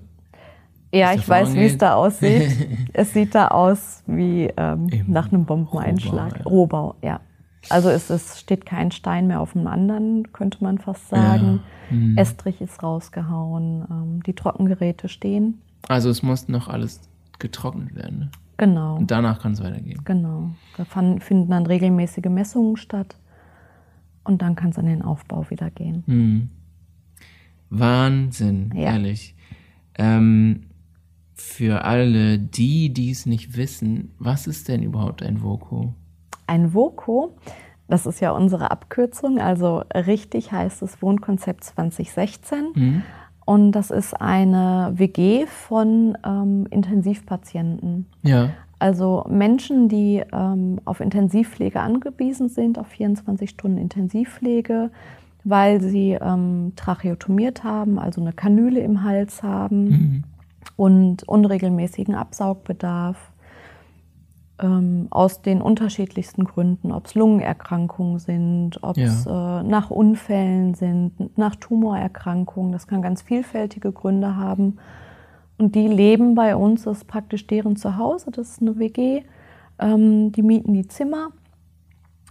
ja, 0.93 1.15
ich 1.15 1.29
weiß, 1.29 1.55
wie 1.55 1.65
es 1.65 1.79
da 1.79 1.95
aussieht. 1.95 2.69
es 2.93 3.13
sieht 3.13 3.35
da 3.35 3.49
aus 3.49 4.03
wie 4.07 4.51
ähm, 4.57 4.89
nach 5.07 5.33
einem 5.33 5.45
Bombeneinschlag. 5.45 6.45
Rohbau, 6.45 6.47
ja. 6.47 6.51
Rohbau, 6.51 6.95
ja. 7.03 7.21
Also 7.69 7.91
es, 7.91 8.11
es, 8.11 8.41
steht 8.41 8.67
kein 8.67 8.91
Stein 8.91 9.29
mehr 9.29 9.41
auf 9.41 9.53
dem 9.53 9.67
anderen, 9.67 10.33
könnte 10.33 10.63
man 10.63 10.79
fast 10.79 11.09
sagen. 11.09 11.61
Ja. 11.91 11.97
Mhm. 11.97 12.19
Estrich 12.19 12.61
ist 12.61 12.83
rausgehauen, 12.83 13.85
ähm, 13.91 14.23
die 14.25 14.35
Trockengeräte 14.35 15.09
stehen. 15.09 15.61
Also 15.89 16.11
es 16.11 16.23
muss 16.23 16.49
noch 16.49 16.69
alles 16.69 17.01
getrocknet 17.39 17.95
werden. 17.95 18.19
Ne? 18.19 18.31
Genau. 18.57 18.97
Und 18.97 19.11
danach 19.11 19.41
kann 19.41 19.53
es 19.53 19.63
weitergehen. 19.63 20.01
Genau. 20.05 20.51
Da 20.77 20.85
finden 20.85 21.51
dann 21.51 21.67
regelmäßige 21.67 22.27
Messungen 22.27 22.77
statt 22.77 23.17
und 24.25 24.43
dann 24.43 24.55
kann 24.55 24.71
es 24.71 24.79
an 24.79 24.87
den 24.87 25.03
Aufbau 25.03 25.49
wieder 25.51 25.71
gehen. 25.71 26.05
Mhm. 26.07 26.51
Wahnsinn, 27.71 28.73
ja. 28.75 28.93
ehrlich. 28.93 29.35
Ähm, 29.97 30.67
für 31.43 31.85
alle 31.85 32.39
die, 32.39 32.93
die 32.93 33.11
es 33.11 33.27
nicht 33.27 33.57
wissen, 33.57 34.15
was 34.19 34.47
ist 34.47 34.69
denn 34.69 34.83
überhaupt 34.83 35.23
ein 35.23 35.43
Voko? 35.43 35.93
Ein 36.47 36.73
VOCO, 36.73 37.37
das 37.89 38.07
ist 38.07 38.21
ja 38.21 38.31
unsere 38.31 38.71
Abkürzung, 38.71 39.39
also 39.39 39.83
richtig 39.95 40.53
heißt 40.53 40.83
es 40.83 41.03
Wohnkonzept 41.03 41.65
2016. 41.65 42.59
Mhm. 42.75 43.03
Und 43.45 43.73
das 43.73 43.91
ist 43.91 44.15
eine 44.15 44.93
WG 44.95 45.47
von 45.47 46.17
ähm, 46.25 46.67
Intensivpatienten. 46.71 48.07
Ja. 48.23 48.51
Also 48.79 49.27
Menschen, 49.29 49.89
die 49.89 50.23
ähm, 50.33 50.81
auf 50.85 51.01
Intensivpflege 51.01 51.81
angewiesen 51.81 52.49
sind, 52.49 52.79
auf 52.79 52.87
24 52.87 53.51
Stunden 53.51 53.79
Intensivpflege, 53.79 54.91
weil 55.45 55.81
sie 55.81 56.13
ähm, 56.13 56.73
tracheotomiert 56.77 57.65
haben, 57.65 57.99
also 57.99 58.21
eine 58.21 58.33
Kanüle 58.33 58.81
im 58.81 59.03
Hals 59.03 59.43
haben 59.43 59.85
mhm. 59.85 60.25
Und 60.77 61.27
unregelmäßigen 61.29 62.15
Absaugbedarf 62.15 63.17
ähm, 64.61 65.09
aus 65.11 65.43
den 65.43 65.61
unterschiedlichsten 65.63 66.45
Gründen, 66.45 66.93
ob 66.93 67.07
es 67.07 67.15
Lungenerkrankungen 67.15 68.19
sind, 68.19 68.83
ob 68.83 68.97
es 68.97 69.25
Ja. 69.25 69.61
äh, 69.61 69.63
nach 69.65 69.91
Unfällen 69.91 70.75
sind, 70.75 71.37
nach 71.37 71.57
Tumorerkrankungen. 71.57 72.73
Das 72.73 72.87
kann 72.87 73.03
ganz 73.03 73.23
vielfältige 73.23 73.93
Gründe 73.93 74.37
haben. 74.37 74.79
Und 75.59 75.75
die 75.75 75.89
leben 75.89 76.35
bei 76.35 76.57
uns, 76.57 76.85
das 76.85 76.99
ist 76.99 77.09
praktisch 77.09 77.47
deren 77.47 77.77
Zuhause, 77.77 78.31
das 78.31 78.51
ist 78.51 78.63
eine 78.63 78.79
WG. 78.79 79.23
Ähm, 79.79 80.33
die 80.33 80.43
mieten 80.43 80.73
die 80.75 80.87
Zimmer 80.87 81.29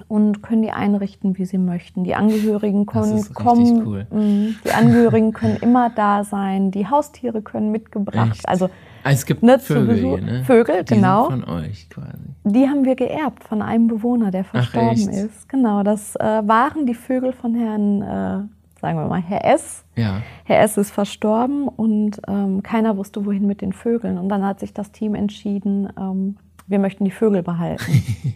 und 0.07 0.41
können 0.41 0.61
die 0.63 0.71
einrichten, 0.71 1.37
wie 1.37 1.45
sie 1.45 1.57
möchten. 1.57 2.03
Die 2.03 2.15
Angehörigen 2.15 2.85
können 2.85 3.21
kommen. 3.33 3.85
cool. 3.85 4.07
Mm, 4.09 4.55
Die 4.65 4.71
Angehörigen 4.71 5.31
können 5.33 5.57
immer 5.57 5.89
da 5.89 6.23
sein. 6.23 6.71
Die 6.71 6.87
Haustiere 6.87 7.41
können 7.41 7.71
mitgebracht. 7.71 8.31
Echt? 8.37 8.49
Also 8.49 8.69
Ah, 9.03 9.11
es 9.11 9.25
gibt 9.25 9.41
Ne, 9.41 9.57
Vögel 9.57 9.95
hier, 9.97 10.21
ne? 10.21 10.43
Vögel, 10.43 10.83
Die 10.83 10.93
genau. 10.93 11.25
Von 11.25 11.43
euch 11.43 11.89
quasi. 11.89 12.17
die 12.43 12.67
haben 12.67 12.85
wir 12.85 12.95
geerbt 12.95 13.43
von 13.43 13.63
einem 13.63 13.87
Bewohner, 13.87 14.29
der 14.29 14.43
verstorben 14.43 14.89
echt? 14.91 15.07
ist. 15.09 15.49
Genau, 15.49 15.81
das 15.81 16.15
äh, 16.17 16.23
waren 16.47 16.85
die 16.85 16.93
Vögel 16.93 17.33
von 17.33 17.55
Herrn, 17.55 18.01
äh, 18.03 18.79
sagen 18.79 18.97
wir 18.99 19.07
mal, 19.07 19.21
Herr 19.21 19.43
S. 19.45 19.83
Ja. 19.95 20.21
Herr 20.43 20.59
S. 20.61 20.77
ist 20.77 20.91
verstorben 20.91 21.67
und 21.67 22.21
ähm, 22.27 22.61
keiner 22.61 22.95
wusste, 22.95 23.25
wohin 23.25 23.47
mit 23.47 23.61
den 23.61 23.73
Vögeln. 23.73 24.19
Und 24.19 24.29
dann 24.29 24.45
hat 24.45 24.59
sich 24.59 24.71
das 24.71 24.91
Team 24.91 25.15
entschieden, 25.15 25.89
ähm, 25.99 26.37
wir 26.67 26.77
möchten 26.77 27.03
die 27.03 27.11
Vögel 27.11 27.41
behalten. 27.41 27.83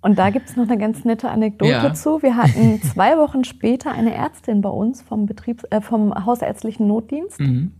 Und 0.00 0.18
da 0.18 0.30
gibt 0.30 0.48
es 0.48 0.56
noch 0.56 0.68
eine 0.68 0.78
ganz 0.78 1.04
nette 1.04 1.28
Anekdote 1.28 1.70
Ja. 1.72 1.92
zu. 1.94 2.22
Wir 2.22 2.36
hatten 2.36 2.80
zwei 2.92 3.18
Wochen 3.18 3.44
später 3.44 3.90
eine 3.92 4.14
Ärztin 4.14 4.60
bei 4.60 4.68
uns 4.68 5.02
vom, 5.02 5.26
Betriebs 5.26 5.64
äh, 5.70 5.80
vom 5.80 6.14
hausärztlichen 6.24 6.86
Notdienst. 6.86 7.40
Mhm. 7.40 7.72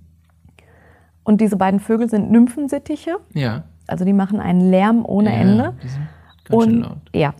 Und 1.23 1.41
diese 1.41 1.57
beiden 1.57 1.79
Vögel 1.79 2.09
sind 2.09 2.31
Nymphensittiche. 2.31 3.19
Ja. 3.35 3.65
Also 3.87 4.05
die 4.05 4.13
machen 4.13 4.41
einen 4.41 4.71
Lärm 4.71 5.05
ohne 5.05 5.31
ja, 5.31 5.37
Ende. 5.41 5.75
Die 5.83 5.89
sind 5.89 6.09
ganz 6.45 6.65
schön 6.65 6.75
Und 6.75 6.81
laut. 6.83 6.99
ja, 7.15 7.35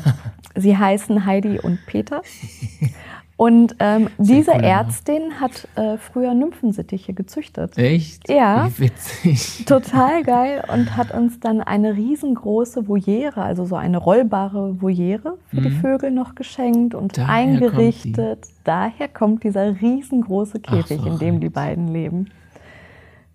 sie 0.56 0.76
heißen 0.76 1.24
Heidi 1.24 1.58
und 1.60 1.78
Peter. 1.86 2.22
Und 3.36 3.76
ähm, 3.80 4.08
diese. 4.16 4.52
Ärztin 4.52 5.40
hat 5.40 5.68
äh, 5.76 5.98
früher 5.98 6.32
Nymphensittiche 6.32 7.12
gezüchtet. 7.12 7.76
Echt? 7.76 8.30
Ja. 8.30 8.68
Wie 8.68 8.84
witzig. 8.84 9.66
Total 9.66 10.22
geil 10.24 10.64
und 10.72 10.96
hat 10.96 11.12
uns 11.12 11.38
dann 11.38 11.60
eine 11.60 11.94
riesengroße 11.96 12.88
Voliere, 12.88 13.42
also 13.42 13.66
so 13.66 13.76
eine 13.76 13.98
rollbare 13.98 14.80
Voliere 14.80 15.36
für 15.48 15.60
die 15.60 15.70
Vögel 15.70 16.10
noch 16.10 16.34
geschenkt 16.34 16.94
und 16.94 17.16
Mhm. 17.16 17.20
Daher 17.22 17.34
eingerichtet. 17.34 18.46
Daher 18.64 19.08
kommt 19.08 19.44
dieser 19.44 19.80
riesengroße 19.80 20.60
Käfig, 20.60 21.04
in 21.04 21.18
dem 21.18 21.40
die 21.40 21.50
beiden 21.50 21.88
leben. 21.88 22.30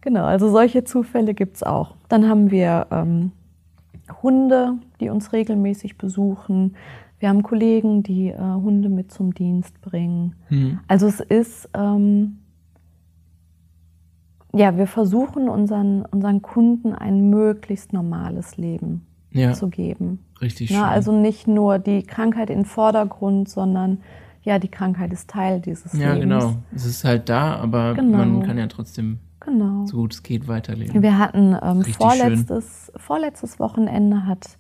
Genau, 0.02 0.24
also 0.26 0.50
solche 0.50 0.84
Zufälle 0.84 1.36
gibt 1.36 1.58
es 1.58 1.64
auch. 1.64 1.94
Dann 2.10 2.28
haben 2.28 2.50
wir 2.50 2.88
ähm, 2.92 3.32
Hunde, 4.24 4.74
die 5.00 5.10
uns 5.10 5.32
regelmäßig 5.32 5.98
besuchen. 5.98 6.76
Wir 7.22 7.30
haben 7.30 7.44
Kollegen, 7.44 8.02
die 8.02 8.30
äh, 8.30 8.40
Hunde 8.40 8.90
mit 8.90 9.12
zum 9.12 9.32
Dienst 9.36 9.80
bringen. 9.82 10.34
Hm. 10.48 10.80
Also 10.88 11.06
es 11.06 11.20
ist, 11.20 11.70
ähm, 11.76 12.40
ja, 14.54 14.76
wir 14.76 14.88
versuchen 14.88 15.48
unseren, 15.48 16.04
unseren 16.06 16.42
Kunden 16.42 16.94
ein 16.94 17.30
möglichst 17.30 17.94
normales 17.94 18.58
Leben 18.58 19.06
Ja, 19.32 19.54
zu 19.54 19.70
geben. 19.70 20.26
richtig 20.42 20.70
schön. 20.70 20.78
Na, 20.80 20.90
also 20.90 21.12
nicht 21.12 21.48
nur 21.48 21.78
die 21.78 22.02
Krankheit 22.02 22.50
in 22.50 22.60
den 22.62 22.66
Vordergrund, 22.66 23.50
sondern 23.50 24.00
ja, 24.42 24.58
die 24.58 24.68
Krankheit 24.70 25.14
ist 25.14 25.30
Teil 25.30 25.62
dieses 25.62 25.94
ja, 25.94 26.14
Lebens. 26.16 26.22
genau. 26.44 26.54
Es 26.74 26.86
ist 26.88 27.04
halt 27.04 27.30
da, 27.30 27.56
aber 27.58 27.94
Genau. 27.94 28.18
man 28.18 28.42
kann 28.42 28.58
ja 28.58 28.66
trotzdem, 28.66 29.20
Genau. 29.42 29.86
so 29.86 29.98
gut 29.98 30.14
es 30.16 30.24
geht, 30.24 30.48
weiterleben. 30.48 31.04
Wir 31.04 31.20
hatten 31.20 31.56
ähm, 31.62 31.84
vorletztes, 31.84 32.92
vorletztes 32.98 33.60
Wochenende 33.60 34.26
hat 34.26 34.58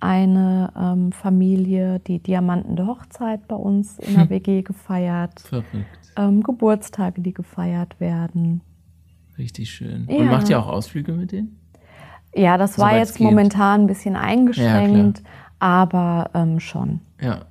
eine 0.00 0.72
ähm, 0.76 1.12
Familie 1.12 2.00
die 2.00 2.18
Diamanten 2.18 2.76
der 2.76 2.86
Hochzeit 2.86 3.46
bei 3.48 3.56
uns 3.56 3.98
in 3.98 4.14
der 4.14 4.28
WG 4.30 4.62
gefeiert. 4.62 5.40
Verrückt. 5.40 5.74
Ähm, 6.16 6.42
Geburtstage, 6.42 7.20
die 7.20 7.32
gefeiert 7.34 7.98
werden. 8.00 8.60
Richtig 9.38 9.70
schön. 9.70 10.06
Ja. 10.08 10.16
Und 10.16 10.26
macht 10.26 10.48
ihr 10.48 10.58
auch 10.58 10.66
Ausflüge 10.68 11.12
mit 11.12 11.32
denen? 11.32 11.58
Ja, 12.34 12.58
das 12.58 12.78
war 12.78 12.90
Soweit's 12.90 13.08
jetzt 13.10 13.18
geht. 13.18 13.26
momentan 13.26 13.82
ein 13.82 13.86
bisschen 13.86 14.16
eingeschränkt, 14.16 15.22
aber 15.58 16.30
ähm, 16.34 16.60
schon. 16.60 17.00
Ja, 17.20 17.46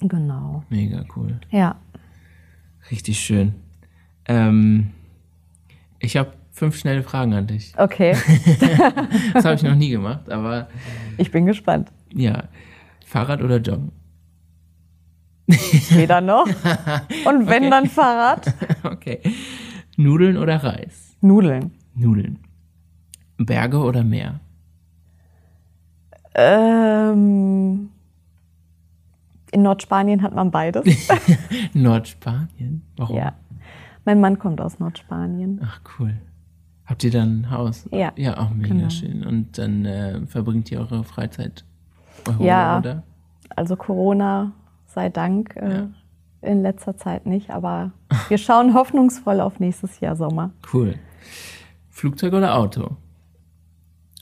Genau. 0.00 0.62
mega 0.70 1.04
cool. 1.14 1.38
Ja. 1.50 1.76
Richtig 2.90 3.20
schön. 3.20 3.54
Ähm, 4.26 4.90
ich 5.98 6.16
habe 6.16 6.32
fünf 6.52 6.76
schnelle 6.76 7.02
Fragen 7.02 7.32
an 7.34 7.46
dich. 7.46 7.72
Okay. 7.76 8.14
Das 9.34 9.44
habe 9.44 9.54
ich 9.54 9.62
noch 9.62 9.74
nie 9.74 9.90
gemacht, 9.90 10.30
aber 10.30 10.68
Ich 11.16 11.30
bin 11.30 11.46
gespannt. 11.46 11.90
ja. 12.12 12.44
Fahrrad 13.06 13.42
oder 13.42 13.56
Joggen? 13.58 13.90
Weder 15.48 16.20
noch. 16.20 16.46
Und 17.26 17.46
wenn 17.48 17.64
Okay. 17.64 17.70
dann 17.70 17.86
Fahrrad. 17.86 18.54
Okay. 18.84 19.20
Nudeln 19.96 20.36
oder 20.36 20.62
Reis? 20.62 21.16
Nudeln. 21.20 21.72
Nudeln. 21.94 22.38
Berge 23.38 23.78
oder 23.78 24.04
Meer? 24.04 24.38
Ähm, 26.34 27.90
in 29.50 29.62
Nordspanien 29.62 30.22
hat 30.22 30.34
man 30.34 30.50
beides. 30.50 30.84
Nordspanien? 31.74 32.82
Warum? 32.96 33.16
ja. 33.16 33.34
Mein 34.04 34.20
Mann 34.20 34.38
kommt 34.38 34.60
aus 34.60 34.78
Nordspanien. 34.78 35.60
Ach, 35.64 35.80
cool. 35.98 36.14
Habt 36.90 37.04
ihr 37.04 37.10
dann 37.12 37.42
ein 37.42 37.50
Haus? 37.50 37.88
Ja, 37.92 38.12
Ja, 38.16 38.36
auch 38.38 38.50
mega 38.50 38.74
genau. 38.74 38.90
schön. 38.90 39.24
Und 39.24 39.56
dann 39.58 39.84
äh, 39.86 40.26
verbringt 40.26 40.70
ihr 40.72 40.80
eure 40.80 41.04
Freizeit 41.04 41.64
Europa, 42.26 42.44
Ja. 42.44 42.78
oder? 42.78 43.02
Also 43.54 43.76
Corona 43.76 44.52
sei 44.86 45.08
Dank 45.08 45.54
äh, 45.56 45.72
Ja. 45.72 45.88
in 46.42 46.62
letzter 46.62 46.96
Zeit 46.96 47.26
nicht, 47.26 47.50
aber 47.50 47.92
wir 48.28 48.38
schauen 48.38 48.74
hoffnungsvoll 48.74 49.40
auf 49.40 49.60
nächstes 49.60 50.00
Jahr 50.00 50.16
Sommer. 50.16 50.50
Cool. 50.72 50.96
Flugzeug 51.90 52.32
oder 52.32 52.56
Auto? 52.56 52.96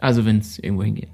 Also, 0.01 0.25
wenn 0.27 0.39
es 0.39 0.59
irgendwo 0.59 0.83
hingeht. 0.85 1.09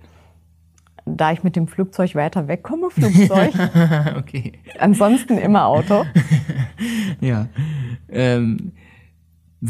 Da 1.06 1.32
ich 1.32 1.42
mit 1.44 1.54
dem 1.56 1.68
Flugzeug 1.68 2.14
weiter 2.14 2.49
wegkomme, 2.49 2.90
Flugzeug. 2.90 3.52
okay. 4.18 4.54
Ansonsten 4.78 5.38
immer 5.38 5.66
Auto. 5.66 6.04
Ja. 7.20 7.46
Ähm, 8.08 8.73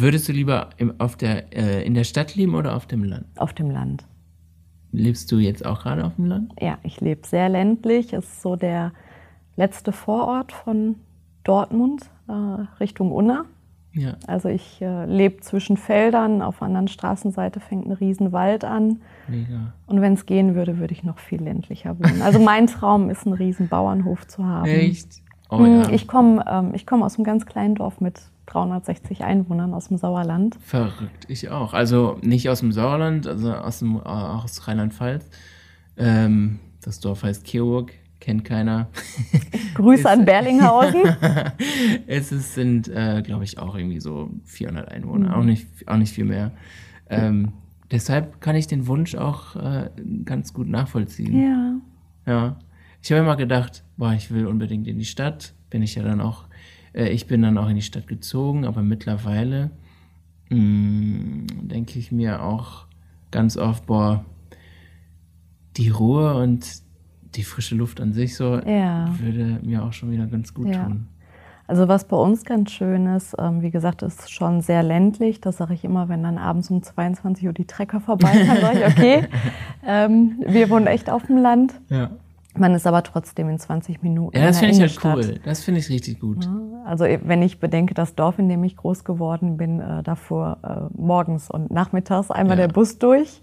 würdest 0.00 0.28
du 0.28 0.32
lieber 0.32 0.70
im, 0.76 0.94
auf 0.98 1.16
der, 1.16 1.56
äh, 1.56 1.86
in 1.86 1.94
der 1.94 2.04
Stadt 2.04 2.34
leben 2.34 2.54
oder 2.54 2.74
auf 2.74 2.86
dem 2.86 3.04
Land? 3.04 3.26
Auf 3.36 3.52
dem 3.52 3.70
Land. 3.70 4.04
Lebst 4.92 5.30
du 5.32 5.38
jetzt 5.38 5.64
auch 5.64 5.82
gerade 5.82 6.04
auf 6.04 6.16
dem 6.16 6.26
Land? 6.26 6.52
Ja, 6.60 6.78
ich 6.82 7.00
lebe 7.00 7.26
sehr 7.26 7.48
ländlich. 7.48 8.12
Es 8.12 8.24
ist 8.24 8.42
so 8.42 8.56
der 8.56 8.92
letzte 9.56 9.92
Vorort 9.92 10.52
von 10.52 10.96
Dortmund 11.44 12.10
äh, 12.28 12.32
Richtung 12.80 13.12
Unna. 13.12 13.44
Ja. 13.92 14.16
Also 14.26 14.48
ich 14.48 14.82
äh, 14.82 15.06
lebe 15.06 15.40
zwischen 15.40 15.76
Feldern. 15.76 16.42
Auf 16.42 16.58
der 16.58 16.66
anderen 16.66 16.88
Straßenseite 16.88 17.60
fängt 17.60 17.86
ein 17.86 17.92
Riesenwald 17.92 18.64
an. 18.64 19.00
Mega. 19.28 19.72
Und 19.86 20.00
wenn 20.00 20.14
es 20.14 20.26
gehen 20.26 20.56
würde, 20.56 20.78
würde 20.78 20.92
ich 20.92 21.04
noch 21.04 21.18
viel 21.18 21.42
ländlicher 21.42 21.96
wohnen. 21.98 22.22
Also 22.22 22.40
mein 22.40 22.66
Traum 22.66 23.10
ist, 23.10 23.26
einen 23.26 23.34
riesen 23.34 23.68
Bauernhof 23.68 24.26
zu 24.26 24.44
haben. 24.44 24.66
Echt? 24.66 25.22
Oh 25.48 25.64
ja. 25.64 25.88
Ich 25.90 26.08
komme 26.08 26.44
ähm, 26.48 26.72
ich 26.74 26.86
komm 26.86 27.04
aus 27.04 27.16
einem 27.16 27.24
ganz 27.24 27.46
kleinen 27.46 27.76
Dorf 27.76 28.00
mit 28.00 28.20
360 28.46 29.24
Einwohnern 29.24 29.72
aus 29.74 29.88
dem 29.88 29.96
Sauerland. 29.98 30.56
Verrückt, 30.60 31.24
ich 31.28 31.50
auch. 31.50 31.72
Also 31.74 32.18
nicht 32.22 32.48
aus 32.48 32.60
dem 32.60 32.72
Sauerland, 32.72 33.26
also 33.26 33.52
aus, 33.54 33.78
dem, 33.78 33.96
äh, 33.96 34.00
aus 34.00 34.66
Rheinland-Pfalz. 34.68 35.28
Ähm, 35.96 36.58
das 36.82 37.00
Dorf 37.00 37.22
heißt 37.22 37.44
Kirburg, 37.44 37.92
kennt 38.20 38.44
keiner. 38.44 38.88
Grüße 39.74 40.00
Ist- 40.00 40.06
an 40.06 40.24
Berlinghausen. 40.24 41.02
es 42.06 42.32
ist, 42.32 42.54
sind, 42.54 42.88
äh, 42.88 43.22
glaube 43.22 43.44
ich, 43.44 43.58
auch 43.58 43.74
irgendwie 43.76 44.00
so 44.00 44.30
400 44.44 44.88
Einwohner, 44.90 45.28
Mhm. 45.28 45.34
auch, 45.34 45.44
nicht, 45.44 45.66
auch 45.88 45.96
nicht 45.96 46.12
viel 46.12 46.24
mehr. 46.24 46.52
Ähm, 47.08 47.52
deshalb 47.90 48.40
kann 48.40 48.56
ich 48.56 48.66
den 48.66 48.86
Wunsch 48.86 49.14
auch 49.14 49.56
äh, 49.56 49.90
ganz 50.24 50.52
gut 50.52 50.68
nachvollziehen. 50.68 51.40
ja. 51.40 51.74
Ja. 52.26 52.56
Ich 53.02 53.12
habe 53.12 53.20
immer 53.20 53.36
gedacht, 53.36 53.84
boah, 53.98 54.14
ich 54.14 54.30
will 54.30 54.46
unbedingt 54.46 54.86
in 54.86 54.98
die 54.98 55.04
Stadt. 55.04 55.52
Bin 55.68 55.82
ich 55.82 55.94
ja 55.94 56.02
dann 56.02 56.22
auch, 56.22 56.44
ich 56.94 57.26
bin 57.26 57.42
dann 57.42 57.58
auch 57.58 57.68
in 57.68 57.74
die 57.76 57.82
Stadt 57.82 58.06
gezogen, 58.06 58.64
aber 58.64 58.82
mittlerweile 58.82 59.70
mh, 60.50 61.46
denke 61.62 61.98
ich 61.98 62.12
mir 62.12 62.42
auch 62.42 62.86
ganz 63.30 63.56
oft, 63.56 63.86
boah, 63.86 64.24
die 65.76 65.88
Ruhe 65.88 66.34
und 66.36 66.66
die 67.34 67.42
frische 67.42 67.74
Luft 67.74 68.00
an 68.00 68.12
sich 68.12 68.36
so 68.36 68.60
Ja. 68.60 69.12
würde 69.18 69.58
mir 69.62 69.82
auch 69.82 69.92
schon 69.92 70.10
wieder 70.12 70.26
ganz 70.26 70.54
gut 70.54 70.68
Ja. 70.68 70.84
tun. 70.86 71.08
Also 71.66 71.88
was 71.88 72.06
bei 72.06 72.16
uns 72.16 72.44
ganz 72.44 72.70
schön 72.72 73.06
ist, 73.06 73.34
ähm, 73.38 73.62
wie 73.62 73.70
gesagt, 73.70 74.02
ist 74.02 74.30
schon 74.30 74.60
sehr 74.60 74.82
ländlich. 74.82 75.40
Das 75.40 75.56
sage 75.56 75.72
ich 75.72 75.82
immer, 75.82 76.10
wenn 76.10 76.22
dann 76.22 76.36
abends 76.36 76.70
um 76.70 76.82
22 76.82 77.46
Uhr 77.46 77.54
die 77.54 77.64
Trecker 77.64 78.00
vorbeikommen, 78.00 78.60
sage 78.60 78.80
ich, 78.80 78.86
okay, 78.86 79.24
ähm, 79.86 80.42
wir 80.46 80.68
wohnen 80.68 80.86
echt 80.86 81.08
auf 81.08 81.24
dem 81.26 81.38
Land. 81.38 81.80
Ja, 81.88 82.10
Man 82.56 82.74
ist 82.74 82.86
aber 82.86 83.02
trotzdem 83.02 83.48
in 83.48 83.58
20 83.58 84.02
Minuten 84.02 84.36
ja 84.36 84.46
das 84.46 84.60
finde 84.60 84.74
ich 84.74 84.80
halt 84.80 84.98
cool. 85.04 85.40
Das 85.44 85.62
finde 85.64 85.80
ich 85.80 85.88
richtig 85.88 86.20
gut. 86.20 86.48
Also 86.86 87.04
wenn 87.24 87.42
ich 87.42 87.58
bedenke, 87.58 87.94
das 87.94 88.14
Dorf, 88.14 88.38
in 88.38 88.48
dem 88.48 88.62
ich 88.62 88.76
groß 88.76 89.04
geworden 89.04 89.56
bin, 89.56 89.80
äh, 89.80 90.02
da 90.04 90.14
fuhr 90.14 90.58
äh, 90.62 90.96
morgens 91.00 91.50
und 91.50 91.70
nachmittags 91.70 92.30
einmal 92.30 92.58
Ja. 92.58 92.66
der 92.66 92.72
Bus 92.72 92.98
durch. 92.98 93.42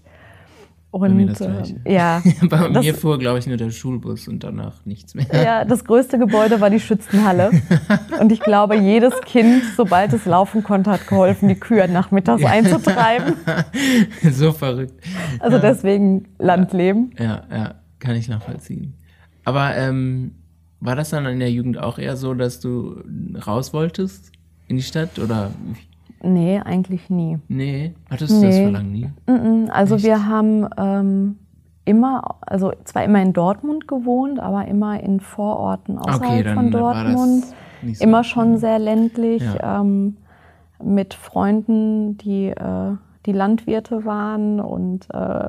Und 0.90 1.00
Bei 1.00 1.08
mir 1.08 1.26
das 1.26 1.40
äh, 1.40 1.74
ja, 1.86 2.22
Bei 2.50 2.68
Das- 2.68 2.84
mir 2.84 2.94
fuhr, 2.94 3.18
glaube 3.18 3.38
ich, 3.38 3.46
nur 3.46 3.56
der 3.56 3.70
Schulbus 3.70 4.28
und 4.28 4.44
danach 4.44 4.84
nichts 4.84 5.14
mehr. 5.14 5.24
ja, 5.32 5.64
das 5.64 5.84
größte 5.86 6.18
Gebäude 6.18 6.60
war 6.60 6.68
die 6.68 6.80
Schützenhalle. 6.80 7.50
Und 8.20 8.30
ich 8.30 8.40
glaube, 8.40 8.76
jedes 8.76 9.18
Kind, 9.22 9.62
sobald 9.74 10.12
es 10.12 10.26
laufen 10.26 10.62
konnte, 10.62 10.90
hat 10.90 11.06
geholfen, 11.06 11.48
die 11.48 11.54
Kühe 11.54 11.88
nachmittags 11.88 12.44
einzutreiben. 12.44 13.34
so 14.32 14.52
verrückt. 14.52 14.92
Also 15.38 15.58
deswegen 15.58 16.28
Landleben. 16.38 17.12
Ja, 17.18 17.42
ja, 17.50 17.74
kann 17.98 18.14
ich 18.16 18.28
nachvollziehen. 18.28 18.92
Aber 19.44 19.76
ähm, 19.76 20.32
war 20.80 20.96
das 20.96 21.10
dann 21.10 21.26
in 21.26 21.38
der 21.40 21.50
Jugend 21.50 21.78
auch 21.78 21.98
eher 21.98 22.16
so, 22.16 22.34
dass 22.34 22.60
du 22.60 23.02
raus 23.46 23.72
wolltest 23.72 24.32
in 24.68 24.76
die 24.76 24.82
Stadt? 24.82 25.18
Oder 25.18 25.50
Nee, 26.24 26.60
eigentlich 26.60 27.10
nie. 27.10 27.38
nee, 27.48 27.94
hattest 28.08 28.30
du 28.30 28.46
das 28.46 28.54
Nee. 28.56 28.62
Verlangen 28.62 28.92
nie? 28.92 29.10
Mm, 29.26 29.68
Also 29.70 29.96
Echt? 29.96 30.04
wir 30.04 30.26
haben 30.26 30.68
ähm, 30.76 31.36
immer, 31.84 32.36
also 32.42 32.72
zwar 32.84 33.02
immer 33.04 33.20
in 33.20 33.32
Dortmund 33.32 33.88
gewohnt, 33.88 34.38
aber 34.38 34.66
immer 34.68 35.00
in 35.02 35.18
Vororten 35.18 35.98
außerhalb 35.98 36.22
Okay, 36.22 36.42
dann 36.44 36.54
von 36.54 36.70
Dortmund. 36.70 37.42
das 37.82 37.98
so. 37.98 38.04
Immer 38.04 38.22
schon 38.22 38.58
sehr 38.58 38.78
ländlich, 38.78 39.42
Ja. 39.42 39.80
ähm, 39.80 40.16
mit 40.84 41.14
Freunden, 41.14 42.16
die, 42.18 42.46
äh, 42.50 42.92
die 43.26 43.32
Landwirte 43.32 44.04
waren 44.04 44.60
und 44.60 45.08
äh, 45.12 45.48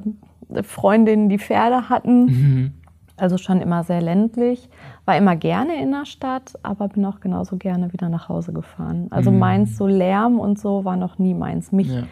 Freundinnen, 0.63 1.29
die 1.29 1.37
Pferde 1.39 1.89
hatten. 1.89 2.25
Mhm. 2.25 2.71
Also 3.15 3.37
schon 3.37 3.61
immer 3.61 3.83
sehr 3.83 4.01
ländlich. 4.01 4.69
War 5.05 5.15
immer 5.17 5.35
gerne 5.35 5.81
in 5.81 5.91
der 5.91 6.05
Stadt, 6.05 6.53
aber 6.63 6.87
bin 6.87 7.05
auch 7.05 7.19
genauso 7.19 7.57
gerne 7.57 7.93
wieder 7.93 8.09
nach 8.09 8.27
Hause 8.29 8.53
gefahren. 8.53 9.07
Also 9.11 9.31
meins, 9.31 9.77
so 9.77 9.85
Lärm 9.87 10.39
und 10.39 10.59
so, 10.59 10.83
war 10.83 10.95
noch 10.95 11.19
nie 11.19 11.33
meins. 11.33 11.71
Mich 11.71 11.89
Mhm. 11.89 11.93
Ja. 11.93 12.03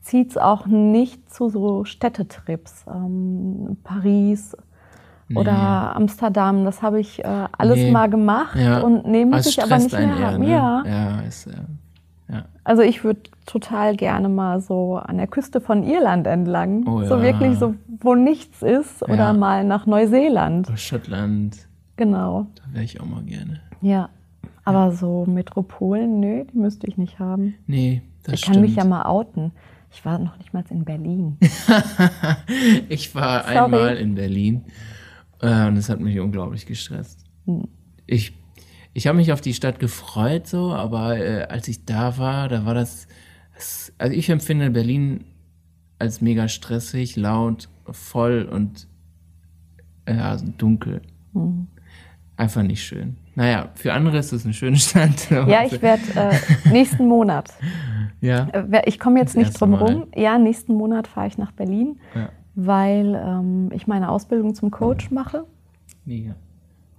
zieht 0.00 0.30
es 0.30 0.36
auch 0.38 0.66
nicht 0.66 1.32
zu 1.32 1.48
so 1.48 1.84
Städtetrips. 1.84 2.84
Ähm, 2.88 3.78
Paris 3.82 4.56
oder 5.34 5.96
Amsterdam, 5.96 6.64
das 6.64 6.82
habe 6.82 7.00
ich 7.00 7.24
äh, 7.24 7.46
alles 7.56 7.76
Nee. 7.76 7.90
mal 7.90 8.08
gemacht 8.10 8.56
Ja. 8.56 8.80
und 8.80 9.06
nee, 9.06 9.24
muss 9.24 9.40
Es 9.40 9.46
ich 9.48 9.62
aber 9.62 9.78
nicht 9.78 9.92
mehr 9.92 10.02
eher, 10.16 10.38
ne? 10.38 10.50
Ja. 10.50 10.82
Ja, 10.86 11.20
ist, 11.22 11.46
äh, 11.46 11.52
ja. 12.28 12.44
Also 12.64 12.82
ich 12.82 13.04
würde 13.04 13.20
total 13.46 13.94
gerne 13.96 14.28
mal 14.28 14.60
so 14.60 14.96
an 14.96 15.18
der 15.18 15.26
Küste 15.26 15.60
von 15.60 15.82
Irland 15.82 16.26
entlang. 16.26 16.86
Oh 16.88 17.02
So 17.04 17.16
ja. 17.16 17.22
wirklich 17.22 17.58
so, 17.58 17.74
wo 18.00 18.14
nichts 18.14 18.62
ist. 18.62 19.02
Oder 19.02 19.16
Ja. 19.16 19.32
mal 19.32 19.64
nach 19.64 19.86
Neuseeland. 19.86 20.68
Oder 20.68 20.76
Schottland, 20.78 21.68
Genau. 21.96 22.46
da 22.56 22.62
wäre 22.72 22.84
ich 22.84 23.00
auch 23.00 23.06
mal 23.06 23.22
gerne. 23.22 23.60
Ja. 23.82 24.08
Aber 24.64 24.92
so 24.92 25.26
Metropolen, 25.26 26.20
nö, 26.20 26.44
die 26.50 26.56
müsste 26.56 26.86
ich 26.86 26.96
nicht 26.96 27.18
haben. 27.18 27.54
Nee, 27.66 28.00
das 28.22 28.34
ich 28.34 28.40
stimmt. 28.40 28.54
kann 28.54 28.62
mich 28.62 28.76
ja 28.76 28.84
mal 28.84 29.02
outen. 29.04 29.52
Ich 29.92 30.04
war 30.06 30.18
noch 30.18 30.38
nicht 30.38 30.54
mal 30.54 30.64
in 30.70 30.84
Berlin. 30.84 31.36
ich 32.88 33.14
war 33.14 33.42
Sorry. 33.44 33.56
einmal 33.58 33.96
in 33.96 34.14
Berlin 34.14 34.64
äh, 35.40 35.66
und 35.66 35.76
es 35.76 35.88
hat 35.88 36.00
mich 36.00 36.18
unglaublich 36.18 36.66
gestresst. 36.66 37.24
Hm. 37.46 37.68
Ich, 38.06 38.32
ich 38.94 39.08
habe 39.08 39.16
mich 39.16 39.32
auf 39.32 39.40
die 39.40 39.54
Stadt 39.54 39.80
gefreut, 39.80 40.46
so, 40.46 40.72
aber 40.72 41.18
äh, 41.18 41.42
als 41.42 41.66
ich 41.66 41.84
da 41.84 42.16
war, 42.16 42.48
da 42.48 42.64
war 42.64 42.74
das, 42.74 43.08
das. 43.54 43.92
Also 43.98 44.14
ich 44.16 44.30
empfinde 44.30 44.70
Berlin 44.70 45.24
als 45.98 46.20
mega 46.20 46.48
stressig, 46.48 47.16
laut, 47.16 47.68
voll 47.90 48.48
und 48.50 48.88
äh, 50.06 50.16
ja, 50.16 50.36
dunkel. 50.36 51.02
Hm. 51.32 51.66
Einfach 52.36 52.62
nicht 52.62 52.82
schön. 52.82 53.16
Naja, 53.34 53.70
für 53.74 53.92
andere 53.92 54.18
ist 54.18 54.32
es 54.32 54.44
eine 54.44 54.54
schöne 54.54 54.76
Stadt. 54.78 55.28
Ja, 55.30 55.64
ich 55.64 55.82
werde 55.82 56.02
äh, 56.14 56.70
nächsten 56.70 57.06
Monat. 57.06 57.52
Ja. 58.20 58.48
Äh, 58.52 58.88
ich 58.88 58.98
komme 58.98 59.20
jetzt 59.20 59.36
nicht 59.36 59.60
drum 59.60 59.74
rum. 59.74 60.06
Ja, 60.16 60.38
nächsten 60.38 60.72
Monat 60.72 61.06
fahre 61.06 61.26
ich 61.26 61.36
nach 61.36 61.52
Berlin, 61.52 62.00
ja. 62.14 62.30
weil 62.54 63.14
ähm, 63.22 63.70
ich 63.74 63.86
meine 63.86 64.08
Ausbildung 64.08 64.54
zum 64.54 64.70
Coach 64.70 65.10
mache. 65.10 65.44
Mega. 66.06 66.34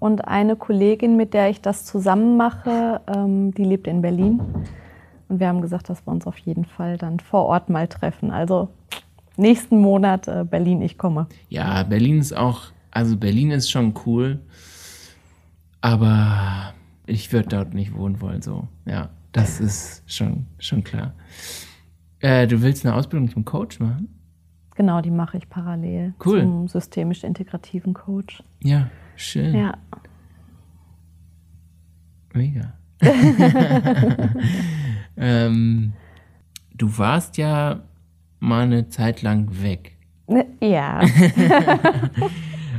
Und 0.05 0.27
eine 0.27 0.55
Kollegin, 0.55 1.17
mit 1.17 1.33
der 1.33 1.49
ich 1.49 1.61
das 1.61 1.83
zusammen 1.83 2.37
mache, 2.37 3.01
ähm, 3.07 3.51
die 3.55 3.63
lebt 3.63 3.87
in 3.87 4.03
Berlin. 4.03 4.39
Und 5.27 5.39
wir 5.39 5.47
haben 5.47 5.61
gesagt, 5.61 5.89
dass 5.89 6.05
wir 6.05 6.11
uns 6.11 6.27
auf 6.27 6.37
jeden 6.37 6.65
Fall 6.65 6.99
dann 6.99 7.19
vor 7.19 7.45
Ort 7.45 7.69
mal 7.69 7.87
treffen. 7.87 8.29
Also 8.29 8.69
nächsten 9.35 9.79
Monat 9.79 10.27
äh, 10.27 10.45
Berlin, 10.47 10.83
ich 10.83 10.99
komme. 10.99 11.25
Ja, 11.49 11.81
Berlin 11.81 12.19
ist 12.19 12.37
auch, 12.37 12.65
also 12.91 13.17
Berlin 13.17 13.49
ist 13.49 13.71
schon 13.71 13.95
cool, 14.05 14.41
aber 15.81 16.75
ich 17.07 17.33
würde 17.33 17.49
dort 17.49 17.73
nicht 17.73 17.95
wohnen 17.97 18.21
wollen, 18.21 18.43
so. 18.43 18.67
Ja, 18.85 19.09
das 19.31 19.59
ist 19.59 20.03
schon, 20.05 20.45
schon 20.59 20.83
klar. 20.83 21.13
Äh, 22.19 22.45
du 22.45 22.61
willst 22.61 22.85
eine 22.85 22.93
Ausbildung 22.93 23.31
zum 23.31 23.43
Coach 23.43 23.79
machen? 23.79 24.07
Genau, 24.75 25.01
die 25.01 25.09
mache 25.09 25.37
ich 25.37 25.49
parallel 25.49 26.13
Cool. 26.23 26.41
zum 26.41 26.67
systemisch-integrativen 26.67 27.95
Coach. 27.95 28.43
Ja, 28.61 28.91
schön. 29.15 29.55
Ja, 29.55 29.77
Mega. 32.33 32.73
ähm, 35.17 35.93
du 36.73 36.97
warst 36.97 37.37
ja 37.37 37.83
mal 38.39 38.63
eine 38.63 38.89
Zeit 38.89 39.21
lang 39.21 39.61
weg. 39.61 39.97
Ne, 40.27 40.45
ja, 40.61 41.01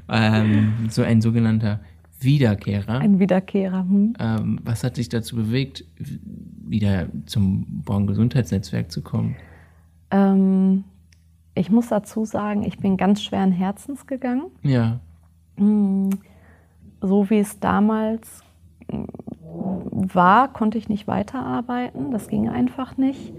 Ähm, 0.09 0.87
so 0.89 1.03
ein 1.03 1.21
sogenannter 1.21 1.81
Wiederkehrer. 2.21 3.01
ein 3.01 3.19
Wiederkehrer. 3.19 3.81
Hm. 3.81 4.15
Ähm, 4.21 4.61
was 4.63 4.85
hat 4.85 4.99
dich 4.99 5.09
dazu 5.09 5.35
bewegt, 5.35 5.85
wieder 5.99 7.09
zum 7.27 7.83
Born 7.85 8.07
Gesundheitsnetzwerk 8.07 8.93
zu 8.93 9.03
kommen? 9.03 9.37
Ähm, 10.13 10.85
ich 11.55 11.71
muss 11.71 11.89
dazu 11.89 12.25
sagen, 12.25 12.63
ich 12.63 12.79
bin 12.79 12.97
ganz 12.97 13.23
schweren 13.23 13.51
Herzens 13.51 14.07
gegangen. 14.07 14.47
Ja, 14.63 15.01
So 15.59 17.31
wie 17.31 17.39
es 17.39 17.61
damals 17.61 18.43
mm, 18.91 19.05
war, 20.15 20.53
konnte 20.53 20.79
ich 20.79 20.89
nicht 20.89 21.07
weiterarbeiten. 21.07 22.11
Das 22.11 22.29
ging 22.29 22.49
einfach 22.49 22.97
nicht. 22.97 23.33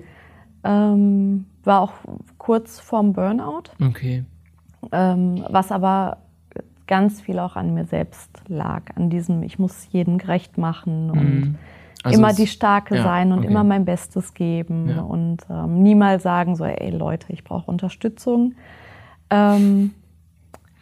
Ähm, 0.64 1.46
war 1.64 1.82
auch 1.82 1.94
kurz 2.38 2.80
vorm 2.80 3.14
Burnout, 3.14 3.64
okay. 3.82 4.26
ähm, 4.92 5.44
was 5.50 5.72
aber 5.72 6.18
ganz 6.88 7.22
viel 7.22 7.40
auch 7.40 7.56
an 7.56 7.74
mir 7.74 7.86
selbst 7.86 8.42
lag. 8.48 8.84
An 8.96 9.10
diesem, 9.10 9.44
ich 9.44 9.60
muss 9.60 9.88
jedem 9.92 10.18
gerecht 10.18 10.58
machen 10.58 11.12
und 11.12 11.42
Mhm. 11.42 11.56
Also 12.04 12.20
immer 12.20 12.32
die 12.32 12.48
Starke 12.48 12.96
ja, 12.96 13.04
sein 13.04 13.32
und 13.32 13.40
okay. 13.40 13.48
immer 13.48 13.64
mein 13.64 13.84
Bestes 13.84 14.34
geben 14.34 14.90
Ja. 14.90 15.02
und 15.02 15.40
ähm, 15.50 15.82
niemals 15.82 16.24
sagen 16.24 16.56
so, 16.56 16.64
ey 16.64 16.92
Leute, 16.92 17.34
ich 17.34 17.44
brauche 17.44 17.70
Unterstützung. 17.70 18.54
Ähm, 19.30 19.94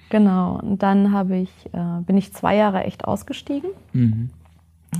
genau, 0.09 0.59
und 0.59 0.81
dann 0.83 1.11
habe 1.11 1.37
ich, 1.37 1.51
äh, 1.73 2.01
bin 2.05 2.17
ich 2.17 2.33
zwei 2.33 2.55
Jahre 2.55 2.83
echt 2.83 3.05
ausgestiegen, 3.05 3.69
Mhm. 3.93 4.29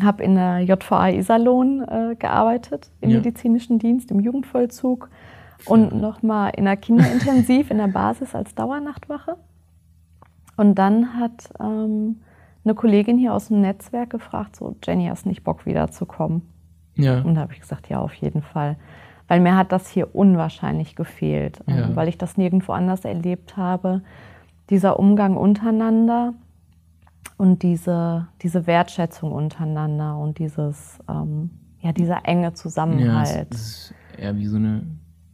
habe 0.03 0.23
in 0.23 0.35
der 0.35 0.59
JVA 0.61 1.09
Iserlohn 1.09 1.81
äh, 1.83 2.15
gearbeitet, 2.17 2.89
im 3.01 3.11
Ja. 3.11 3.17
medizinischen 3.17 3.79
Dienst, 3.79 4.11
im 4.11 4.19
Jugendvollzug 4.19 5.09
und 5.65 5.93
nochmal 5.99 6.51
in 6.55 6.65
der 6.65 6.77
Kinderintensiv 6.77 7.71
in 7.71 7.77
der 7.77 7.87
Basis 7.87 8.35
als 8.35 8.53
Dauernachtwache. 8.55 9.37
Und 10.57 10.75
dann 10.75 11.19
hat 11.19 11.49
ähm, 11.59 12.21
eine 12.63 12.75
Kollegin 12.75 13.17
hier 13.17 13.33
aus 13.33 13.47
dem 13.49 13.61
Netzwerk 13.61 14.09
gefragt, 14.09 14.55
so 14.55 14.75
Jenny, 14.83 15.07
hast 15.07 15.25
nicht 15.25 15.43
Bock 15.43 15.65
wiederzukommen? 15.65 16.41
Ja, 16.95 17.21
Und 17.21 17.35
da 17.35 17.41
habe 17.41 17.53
ich 17.53 17.59
gesagt, 17.59 17.89
ja, 17.89 17.99
auf 17.99 18.13
jeden 18.15 18.41
Fall. 18.41 18.77
Weil 19.27 19.39
mir 19.41 19.55
hat 19.57 19.71
das 19.71 19.89
hier 19.89 20.15
unwahrscheinlich 20.15 20.95
gefehlt, 20.95 21.59
ähm, 21.67 21.77
Ja. 21.77 21.95
weil 21.95 22.07
ich 22.07 22.17
das 22.17 22.37
nirgendwo 22.37 22.71
anders 22.73 23.03
erlebt 23.05 23.57
habe. 23.57 24.01
Dieser 24.69 24.99
Umgang 24.99 25.37
untereinander 25.37 26.33
und 27.37 27.63
diese, 27.63 28.27
diese 28.41 28.67
Wertschätzung 28.67 29.31
untereinander 29.31 30.17
und 30.17 30.39
dieses, 30.39 30.99
ähm, 31.09 31.51
ja, 31.81 31.91
dieser 31.91 32.25
enge 32.25 32.43
ja 32.43 32.49
es, 32.49 32.59
Zusammenhalt. 32.59 33.53
ist 33.53 33.93
eher 34.17 34.35
wie 34.37 34.47
so 34.47 34.57
eine 34.57 34.83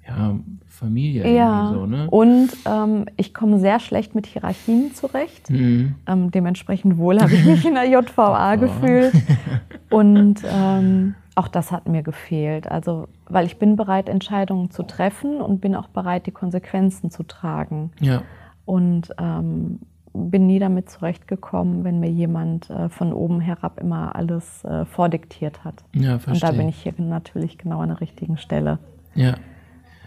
ja, 0.07 0.35
Familie 0.65 1.31
Ja, 1.31 1.71
irgendwie 1.71 1.79
so, 1.79 1.85
ne? 1.85 2.09
und 2.09 2.49
ähm, 2.65 3.05
ich 3.17 3.33
komme 3.33 3.59
sehr 3.59 3.79
schlecht 3.79 4.15
mit 4.15 4.25
Hierarchien 4.25 4.93
zurecht. 4.93 5.49
Mhm. 5.49 5.95
Ähm, 6.07 6.31
dementsprechend 6.31 6.97
wohl 6.97 7.21
habe 7.21 7.33
ich 7.33 7.45
mich 7.45 7.65
in 7.65 7.75
der 7.75 7.85
JVA 7.89 8.55
gefühlt. 8.55 9.13
Und 9.91 10.41
ähm, 10.49 11.15
auch 11.35 11.49
das 11.49 11.71
hat 11.71 11.87
mir 11.87 12.01
gefehlt. 12.01 12.71
Also, 12.71 13.07
weil 13.27 13.45
ich 13.45 13.59
bin 13.59 13.75
bereit, 13.75 14.07
Entscheidungen 14.07 14.71
zu 14.71 14.83
treffen 14.83 15.41
und 15.41 15.59
bin 15.59 15.75
auch 15.75 15.87
bereit, 15.87 16.25
die 16.27 16.31
Konsequenzen 16.31 17.11
zu 17.11 17.23
tragen. 17.23 17.91
Ja, 17.99 18.23
Und 18.71 19.13
ähm, 19.17 19.79
bin 20.13 20.47
nie 20.47 20.57
damit 20.57 20.89
zurechtgekommen, 20.89 21.83
wenn 21.83 21.99
mir 21.99 22.09
jemand 22.09 22.69
äh, 22.69 22.87
von 22.87 23.11
oben 23.11 23.41
herab 23.41 23.81
immer 23.81 24.15
alles 24.15 24.63
äh, 24.63 24.85
vordiktiert 24.85 25.65
hat. 25.65 25.83
ja, 25.93 26.13
Und 26.13 26.21
verstehe. 26.21 26.51
da 26.51 26.55
bin 26.55 26.69
ich 26.69 26.77
hier 26.77 26.93
natürlich 26.97 27.57
genau 27.57 27.81
an 27.81 27.89
der 27.89 27.99
richtigen 27.99 28.37
Stelle. 28.37 28.79
Ja. 29.13 29.35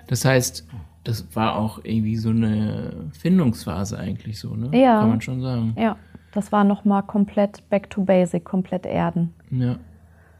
Das 0.06 0.24
heißt, 0.24 0.66
das 1.04 1.26
war 1.36 1.56
auch 1.56 1.80
irgendwie 1.82 2.16
so 2.16 2.30
eine 2.30 3.10
Findungsphase 3.12 3.98
eigentlich 3.98 4.38
so, 4.38 4.54
ne? 4.54 4.70
Ja. 4.72 5.00
Kann 5.00 5.10
man 5.10 5.20
schon 5.20 5.42
sagen. 5.42 5.74
Ja, 5.78 5.96
das 6.32 6.50
war 6.50 6.64
nochmal 6.64 7.02
komplett 7.02 7.68
back 7.68 7.90
to 7.90 8.02
basic, 8.02 8.46
komplett 8.46 8.86
erden. 8.86 9.34
Ja. 9.50 9.76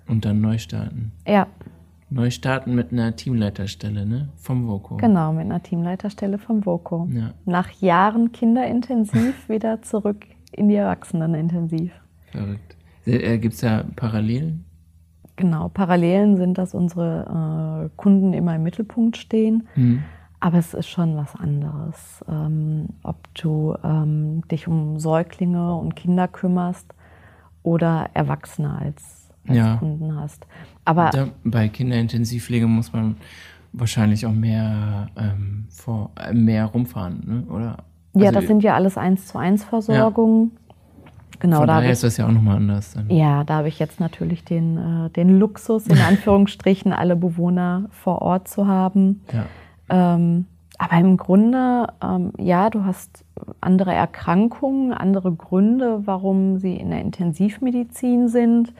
Und 0.08 0.24
dann 0.24 0.40
neu 0.40 0.56
starten. 0.56 1.12
Ja, 1.28 1.46
neu 2.14 2.30
starten 2.30 2.74
mit 2.74 2.92
einer 2.92 3.16
Teamleiterstelle, 3.16 4.06
ne? 4.06 4.28
Vom 4.36 4.68
Voko. 4.68 4.96
Genau, 4.96 5.32
mit 5.32 5.44
einer 5.44 5.62
Teamleiterstelle 5.62 6.38
vom 6.38 6.64
Voko. 6.64 7.08
Ja. 7.10 7.34
Nach 7.44 7.70
Jahren 7.80 8.32
kinderintensiv 8.32 9.34
wieder 9.48 9.82
zurück 9.82 10.24
in 10.52 10.68
die 10.68 10.76
Erwachsenenintensiv. 10.76 11.92
Verrückt. 12.30 12.76
Äh, 13.04 13.38
Gibt 13.38 13.54
es 13.54 13.60
da 13.60 13.84
Parallelen? 13.96 14.64
Genau, 15.36 15.68
Parallelen 15.68 16.36
sind, 16.36 16.58
dass 16.58 16.74
unsere 16.74 17.86
äh, 17.86 17.96
Kunden 17.96 18.32
immer 18.32 18.54
im 18.54 18.62
Mittelpunkt 18.62 19.16
stehen. 19.16 19.66
Hm. 19.74 20.04
Aber 20.38 20.58
es 20.58 20.74
ist 20.74 20.88
schon 20.88 21.16
was 21.16 21.34
anderes, 21.34 22.24
ähm, 22.28 22.90
ob 23.02 23.16
du 23.34 23.74
ähm, 23.82 24.46
dich 24.48 24.68
um 24.68 24.98
Säuglinge 24.98 25.74
und 25.74 25.96
Kinder 25.96 26.28
kümmerst 26.28 26.94
oder 27.62 28.10
Erwachsene 28.14 28.78
als, 28.78 29.23
als 29.48 29.56
Ja. 29.56 29.76
Kunden 29.76 30.14
hast. 30.18 30.46
Aber 30.84 31.10
Da, 31.10 31.28
bei 31.44 31.68
Kinderintensivpflege 31.68 32.66
muss 32.66 32.92
man 32.92 33.16
wahrscheinlich 33.72 34.24
auch 34.26 34.32
mehr, 34.32 35.08
ähm, 35.16 35.66
vor, 35.70 36.10
äh, 36.16 36.32
mehr 36.32 36.66
rumfahren, 36.66 37.22
ne? 37.26 37.54
oder? 37.54 37.76
ja, 38.14 38.28
Also, 38.28 38.40
das 38.40 38.46
sind 38.46 38.62
ja 38.62 38.74
alles 38.74 38.96
eins 38.96 39.26
zu 39.26 39.38
eins 39.38 39.64
Versorgungen. 39.64 40.52
Genau, 41.40 41.58
Von 41.58 41.66
da 41.66 41.74
daher 41.74 41.88
ich, 41.88 41.92
ist 41.94 42.04
das 42.04 42.16
ja 42.16 42.26
auch 42.26 42.32
nochmal 42.32 42.56
anders. 42.56 42.92
Dann. 42.94 43.10
ja, 43.10 43.42
da 43.44 43.56
habe 43.56 43.68
ich 43.68 43.78
jetzt 43.78 43.98
natürlich 44.00 44.44
den, 44.44 44.78
äh, 45.06 45.10
den 45.10 45.38
Luxus, 45.38 45.86
in 45.88 45.98
Anführungsstrichen, 46.08 46.92
alle 46.92 47.16
Bewohner 47.16 47.86
vor 47.90 48.22
Ort 48.22 48.48
zu 48.48 48.66
haben. 48.68 49.22
Ja. 49.32 49.46
Ähm, 50.14 50.46
aber 50.78 50.98
im 50.98 51.16
Grunde, 51.16 51.88
ähm, 52.02 52.32
ja, 52.38 52.70
du 52.70 52.84
hast 52.84 53.24
andere 53.60 53.92
Erkrankungen, 53.92 54.92
andere 54.92 55.32
Gründe, 55.32 56.02
warum 56.04 56.58
sie 56.58 56.76
in 56.76 56.90
der 56.90 57.00
Intensivmedizin 57.00 58.28
sind. 58.28 58.72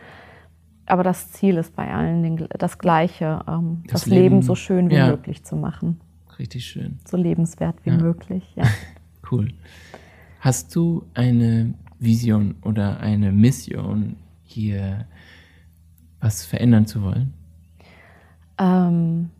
Aber 0.86 1.02
das 1.02 1.32
Ziel 1.32 1.56
ist 1.56 1.74
bei 1.76 1.92
allen 1.92 2.46
das 2.58 2.78
gleiche, 2.78 3.40
ähm, 3.48 3.82
Das 3.86 4.02
das, 4.02 4.06
Leben, 4.06 4.22
Leben, 4.22 4.42
so 4.42 4.54
schön 4.54 4.90
wie 4.90 4.96
ja. 4.96 5.08
möglich 5.08 5.42
zu 5.44 5.56
machen, 5.56 6.00
Richtig 6.38 6.66
schön. 6.66 6.98
so 7.06 7.16
lebenswert 7.16 7.76
wie 7.84 7.90
Ja. 7.90 7.96
möglich. 7.96 8.44
Ja. 8.56 8.64
Cool. 9.30 9.48
Hast 10.40 10.76
du 10.76 11.06
eine 11.14 11.72
Vision 11.98 12.56
oder 12.62 13.00
eine 13.00 13.32
Mission, 13.32 14.16
hier 14.42 15.06
was 16.20 16.44
verändern 16.44 16.84
zu 16.86 17.02
wollen? 17.02 17.32
Ähm, 18.58 19.30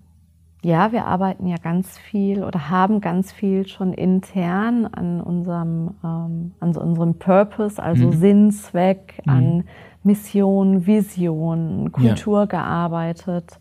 ja, 0.62 0.92
wir 0.92 1.04
arbeiten 1.06 1.46
ja 1.46 1.56
ganz 1.58 1.98
viel 1.98 2.42
oder 2.42 2.70
haben 2.70 3.00
ganz 3.02 3.30
viel 3.32 3.66
schon 3.68 3.92
intern 3.92 4.86
an 4.86 5.20
unserem, 5.20 5.90
ähm, 6.02 6.52
an 6.60 6.72
so 6.72 6.80
unserem 6.80 7.18
Purpose, 7.18 7.80
also 7.80 8.06
Mhm. 8.06 8.12
Sinn, 8.12 8.50
Zweck, 8.50 9.20
an 9.26 9.64
Mission, 10.04 10.86
Vision, 10.86 11.90
Kultur 11.92 12.46
gearbeitet. 12.46 13.58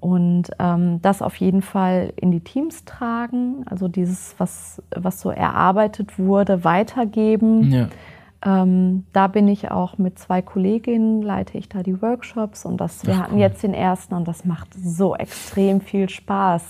Und 0.00 0.50
ähm, 0.58 1.00
das 1.02 1.22
auf 1.22 1.36
jeden 1.36 1.62
Fall 1.62 2.12
in 2.16 2.30
die 2.30 2.40
Teams 2.40 2.84
tragen, 2.84 3.64
also 3.66 3.88
dieses, 3.88 4.34
was, 4.38 4.82
was 4.94 5.20
so 5.20 5.30
erarbeitet 5.30 6.18
wurde, 6.18 6.64
weitergeben. 6.64 7.70
Ja. 7.70 7.88
Ähm, 8.44 9.04
da 9.12 9.26
bin 9.28 9.48
ich 9.48 9.70
auch 9.70 9.96
mit 9.98 10.18
zwei 10.18 10.42
Kolleginnen, 10.42 11.22
leite 11.22 11.56
ich 11.56 11.68
da 11.68 11.82
die 11.82 12.00
Workshops 12.02 12.64
und 12.66 12.78
das, 12.80 13.04
wir 13.06 13.14
Ach, 13.14 13.22
hatten 13.22 13.34
cool. 13.36 13.40
jetzt 13.40 13.62
den 13.62 13.72
ersten 13.74 14.14
und 14.14 14.28
das 14.28 14.44
macht 14.44 14.68
so 14.74 15.16
extrem 15.16 15.80
viel 15.80 16.08
Spaß. 16.08 16.66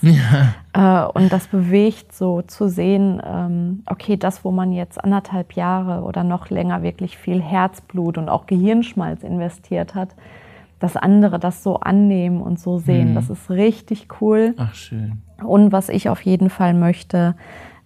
Äh, 0.73 1.03
und 1.13 1.31
das 1.33 1.47
bewegt 1.47 2.13
so 2.13 2.41
zu 2.41 2.69
sehen, 2.69 3.21
ähm, 3.25 3.83
okay, 3.85 4.15
das, 4.15 4.45
wo 4.45 4.51
man 4.51 4.71
jetzt 4.71 5.03
anderthalb 5.03 5.53
Jahre 5.53 6.03
oder 6.03 6.23
noch 6.23 6.49
länger 6.49 6.83
wirklich 6.83 7.17
viel 7.17 7.41
Herzblut 7.41 8.17
und 8.17 8.29
auch 8.29 8.45
Gehirnschmalz 8.45 9.23
investiert 9.23 9.93
hat, 9.93 10.09
dass 10.79 10.95
andere 10.95 11.37
das 11.39 11.63
so 11.63 11.77
annehmen 11.79 12.41
und 12.41 12.59
so 12.59 12.77
sehen, 12.77 13.09
Mhm. 13.11 13.15
das 13.15 13.29
ist 13.29 13.49
richtig 13.49 14.07
cool. 14.21 14.53
Ach, 14.57 14.73
schön. 14.73 15.21
Und 15.43 15.71
was 15.71 15.89
ich 15.89 16.07
auf 16.09 16.21
jeden 16.21 16.49
Fall 16.49 16.73
möchte, 16.73 17.35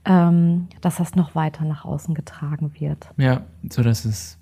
ähm, 0.05 0.67
dass 0.81 0.97
das 0.97 1.15
noch 1.15 1.35
weiter 1.35 1.63
nach 1.65 1.85
außen 1.85 2.13
getragen 2.15 2.71
wird. 2.79 3.07
Ja, 3.17 3.41
so 3.69 3.83
dass 3.83 4.05
es. 4.05 4.37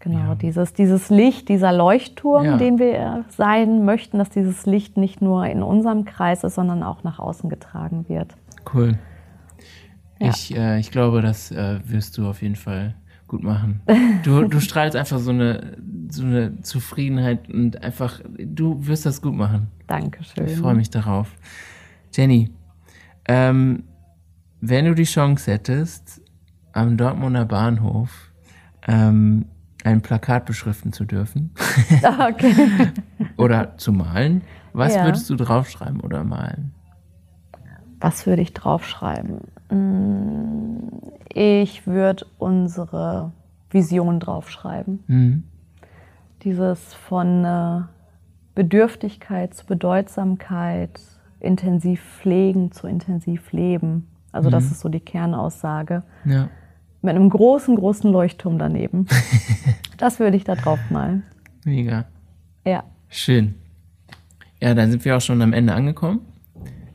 Genau, 0.00 0.18
Ja. 0.18 0.34
dieses, 0.34 0.72
dieses 0.74 1.08
Licht, 1.10 1.48
dieser 1.48 1.72
Leuchtturm, 1.72 2.44
Ja. 2.44 2.56
den 2.58 2.78
wir 2.78 3.24
sein 3.28 3.84
möchten, 3.84 4.18
dass 4.18 4.30
dieses 4.30 4.66
Licht 4.66 4.96
nicht 4.96 5.20
nur 5.22 5.46
in 5.46 5.62
unserem 5.62 6.04
Kreis 6.04 6.44
ist, 6.44 6.54
sondern 6.54 6.82
auch 6.82 7.02
nach 7.02 7.18
außen 7.18 7.48
getragen 7.50 8.08
wird. 8.08 8.34
Cool. 8.72 8.98
Ja. 10.20 10.28
Ich, 10.30 10.54
äh, 10.56 10.78
ich 10.78 10.90
glaube, 10.90 11.22
das 11.22 11.50
äh, 11.50 11.80
wirst 11.84 12.18
du 12.18 12.28
auf 12.28 12.42
jeden 12.42 12.56
Fall 12.56 12.94
gut 13.26 13.42
machen. 13.42 13.80
Du, 14.22 14.44
du 14.48 14.60
strahlst 14.60 14.96
einfach 14.96 15.18
so 15.18 15.30
eine, 15.30 15.76
so 16.08 16.24
eine 16.24 16.60
Zufriedenheit 16.62 17.48
und 17.48 17.82
einfach, 17.82 18.20
du 18.38 18.86
wirst 18.86 19.06
das 19.06 19.20
gut 19.22 19.34
machen. 19.34 19.68
Dankeschön. 19.86 20.46
Ich 20.46 20.56
freue 20.56 20.74
mich 20.74 20.90
darauf. 20.90 21.32
Jenny, 22.12 22.50
ähm, 23.28 23.84
wenn 24.60 24.84
du 24.86 24.94
die 24.94 25.04
Chance 25.04 25.52
hättest, 25.52 26.20
am 26.72 26.96
Dortmunder 26.96 27.44
Bahnhof 27.44 28.32
ähm, 28.86 29.46
ein 29.84 30.02
Plakat 30.02 30.46
beschriften 30.46 30.92
zu 30.92 31.04
dürfen 31.04 31.52
Okay. 32.28 32.54
oder 33.36 33.76
zu 33.78 33.92
malen, 33.92 34.42
was 34.72 34.94
Ja. 34.94 35.04
würdest 35.04 35.28
du 35.30 35.36
draufschreiben 35.36 36.00
oder 36.00 36.24
malen? 36.24 36.72
Was 38.00 38.26
würde 38.26 38.42
ich 38.42 38.52
draufschreiben? 38.52 39.40
Mm, 39.70 40.88
Ich 41.34 41.86
würde 41.86 42.26
unsere 42.38 43.32
Vision 43.70 44.20
draufschreiben. 44.20 45.02
Mhm. 45.06 45.44
Dieses 46.42 46.92
von 46.94 47.44
äh, 47.44 47.80
Bedürftigkeit 48.54 49.54
zu 49.54 49.66
Bedeutsamkeit, 49.66 51.00
intensiv 51.40 52.00
pflegen 52.02 52.70
zu 52.72 52.86
intensiv 52.86 53.52
leben. 53.52 54.06
Also 54.32 54.50
das 54.50 54.70
ist 54.70 54.80
so 54.80 54.88
die 54.88 55.00
Kernaussage. 55.00 56.02
Ja. 56.24 56.48
Mit 57.02 57.14
einem 57.14 57.30
großen, 57.30 57.76
großen 57.76 58.10
Leuchtturm 58.10 58.58
daneben. 58.58 59.06
das 59.98 60.18
würde 60.20 60.36
ich 60.36 60.44
da 60.44 60.54
drauf 60.54 60.78
malen. 60.90 61.22
Mega. 61.64 62.04
Ja. 62.64 62.84
Schön. 63.08 63.54
Ja, 64.60 64.74
dann 64.74 64.90
sind 64.90 65.04
wir 65.04 65.16
auch 65.16 65.20
schon 65.20 65.40
am 65.42 65.52
Ende 65.52 65.74
angekommen. 65.74 66.20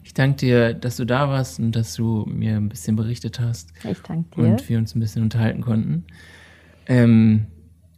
Ich 0.03 0.13
danke 0.13 0.37
dir, 0.37 0.73
dass 0.73 0.97
du 0.97 1.05
da 1.05 1.29
warst 1.29 1.59
und 1.59 1.75
dass 1.75 1.93
du 1.95 2.25
mir 2.27 2.57
ein 2.57 2.67
bisschen 2.67 2.95
berichtet 2.95 3.39
hast 3.39 3.71
Ich 3.89 4.01
danke 4.01 4.29
dir. 4.35 4.43
und 4.43 4.67
wir 4.67 4.77
uns 4.77 4.93
ein 4.93 4.99
bisschen 4.99 5.23
unterhalten 5.23 5.61
konnten. 5.61 6.03
Ähm, 6.87 7.45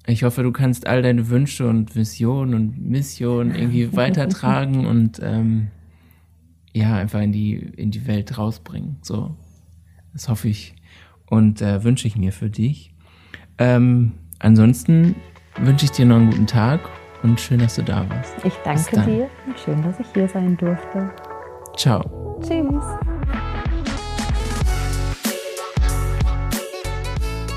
ich 0.06 0.24
hoffe, 0.24 0.44
du 0.44 0.52
kannst 0.52 0.86
all 0.86 1.02
deine 1.02 1.30
Wünsche 1.30 1.68
und 1.68 1.96
Visionen 1.96 2.54
und 2.54 2.90
Missionen 2.90 3.56
irgendwie 3.56 3.94
weitertragen 3.96 4.86
und 4.86 5.20
ähm, 5.24 5.70
ja, 6.74 6.96
einfach 6.96 7.22
in 7.22 7.32
die, 7.32 7.54
in 7.56 7.92
die 7.92 8.08
Welt 8.08 8.38
rausbringen. 8.38 8.98
So, 9.02 9.36
das 10.14 10.30
hoffe 10.30 10.48
ich 10.48 10.76
und 11.28 11.62
äh, 11.62 11.84
wünsche 11.84 12.08
ich 12.08 12.16
mir 12.18 12.32
für 12.32 12.50
dich. 12.50 12.94
Ähm, 13.58 14.14
ansonsten 14.40 15.16
wünsche 15.60 15.86
ich 15.86 15.92
dir 15.92 16.06
noch 16.06 16.18
einen 16.18 16.32
guten 16.32 16.48
Tag 16.48 16.82
und 17.22 17.40
schön, 17.40 17.60
dass 17.60 17.76
du 17.76 17.84
da 17.84 18.08
warst. 18.10 18.34
Ich 18.44 18.54
danke 18.64 19.02
dir 19.06 19.30
und 19.48 19.60
schön, 19.60 19.82
dass 19.84 20.00
ich 20.00 20.08
hier 20.14 20.28
sein 20.28 20.58
durfte. 20.58 21.12
Ciao. 21.78 22.40
Tschüss. 22.42 22.84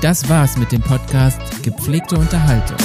Das 0.01 0.29
war's 0.29 0.57
mit 0.57 0.71
dem 0.71 0.81
Podcast 0.81 1.41
Gepflegte 1.63 2.17
Unterhaltung. 2.17 2.77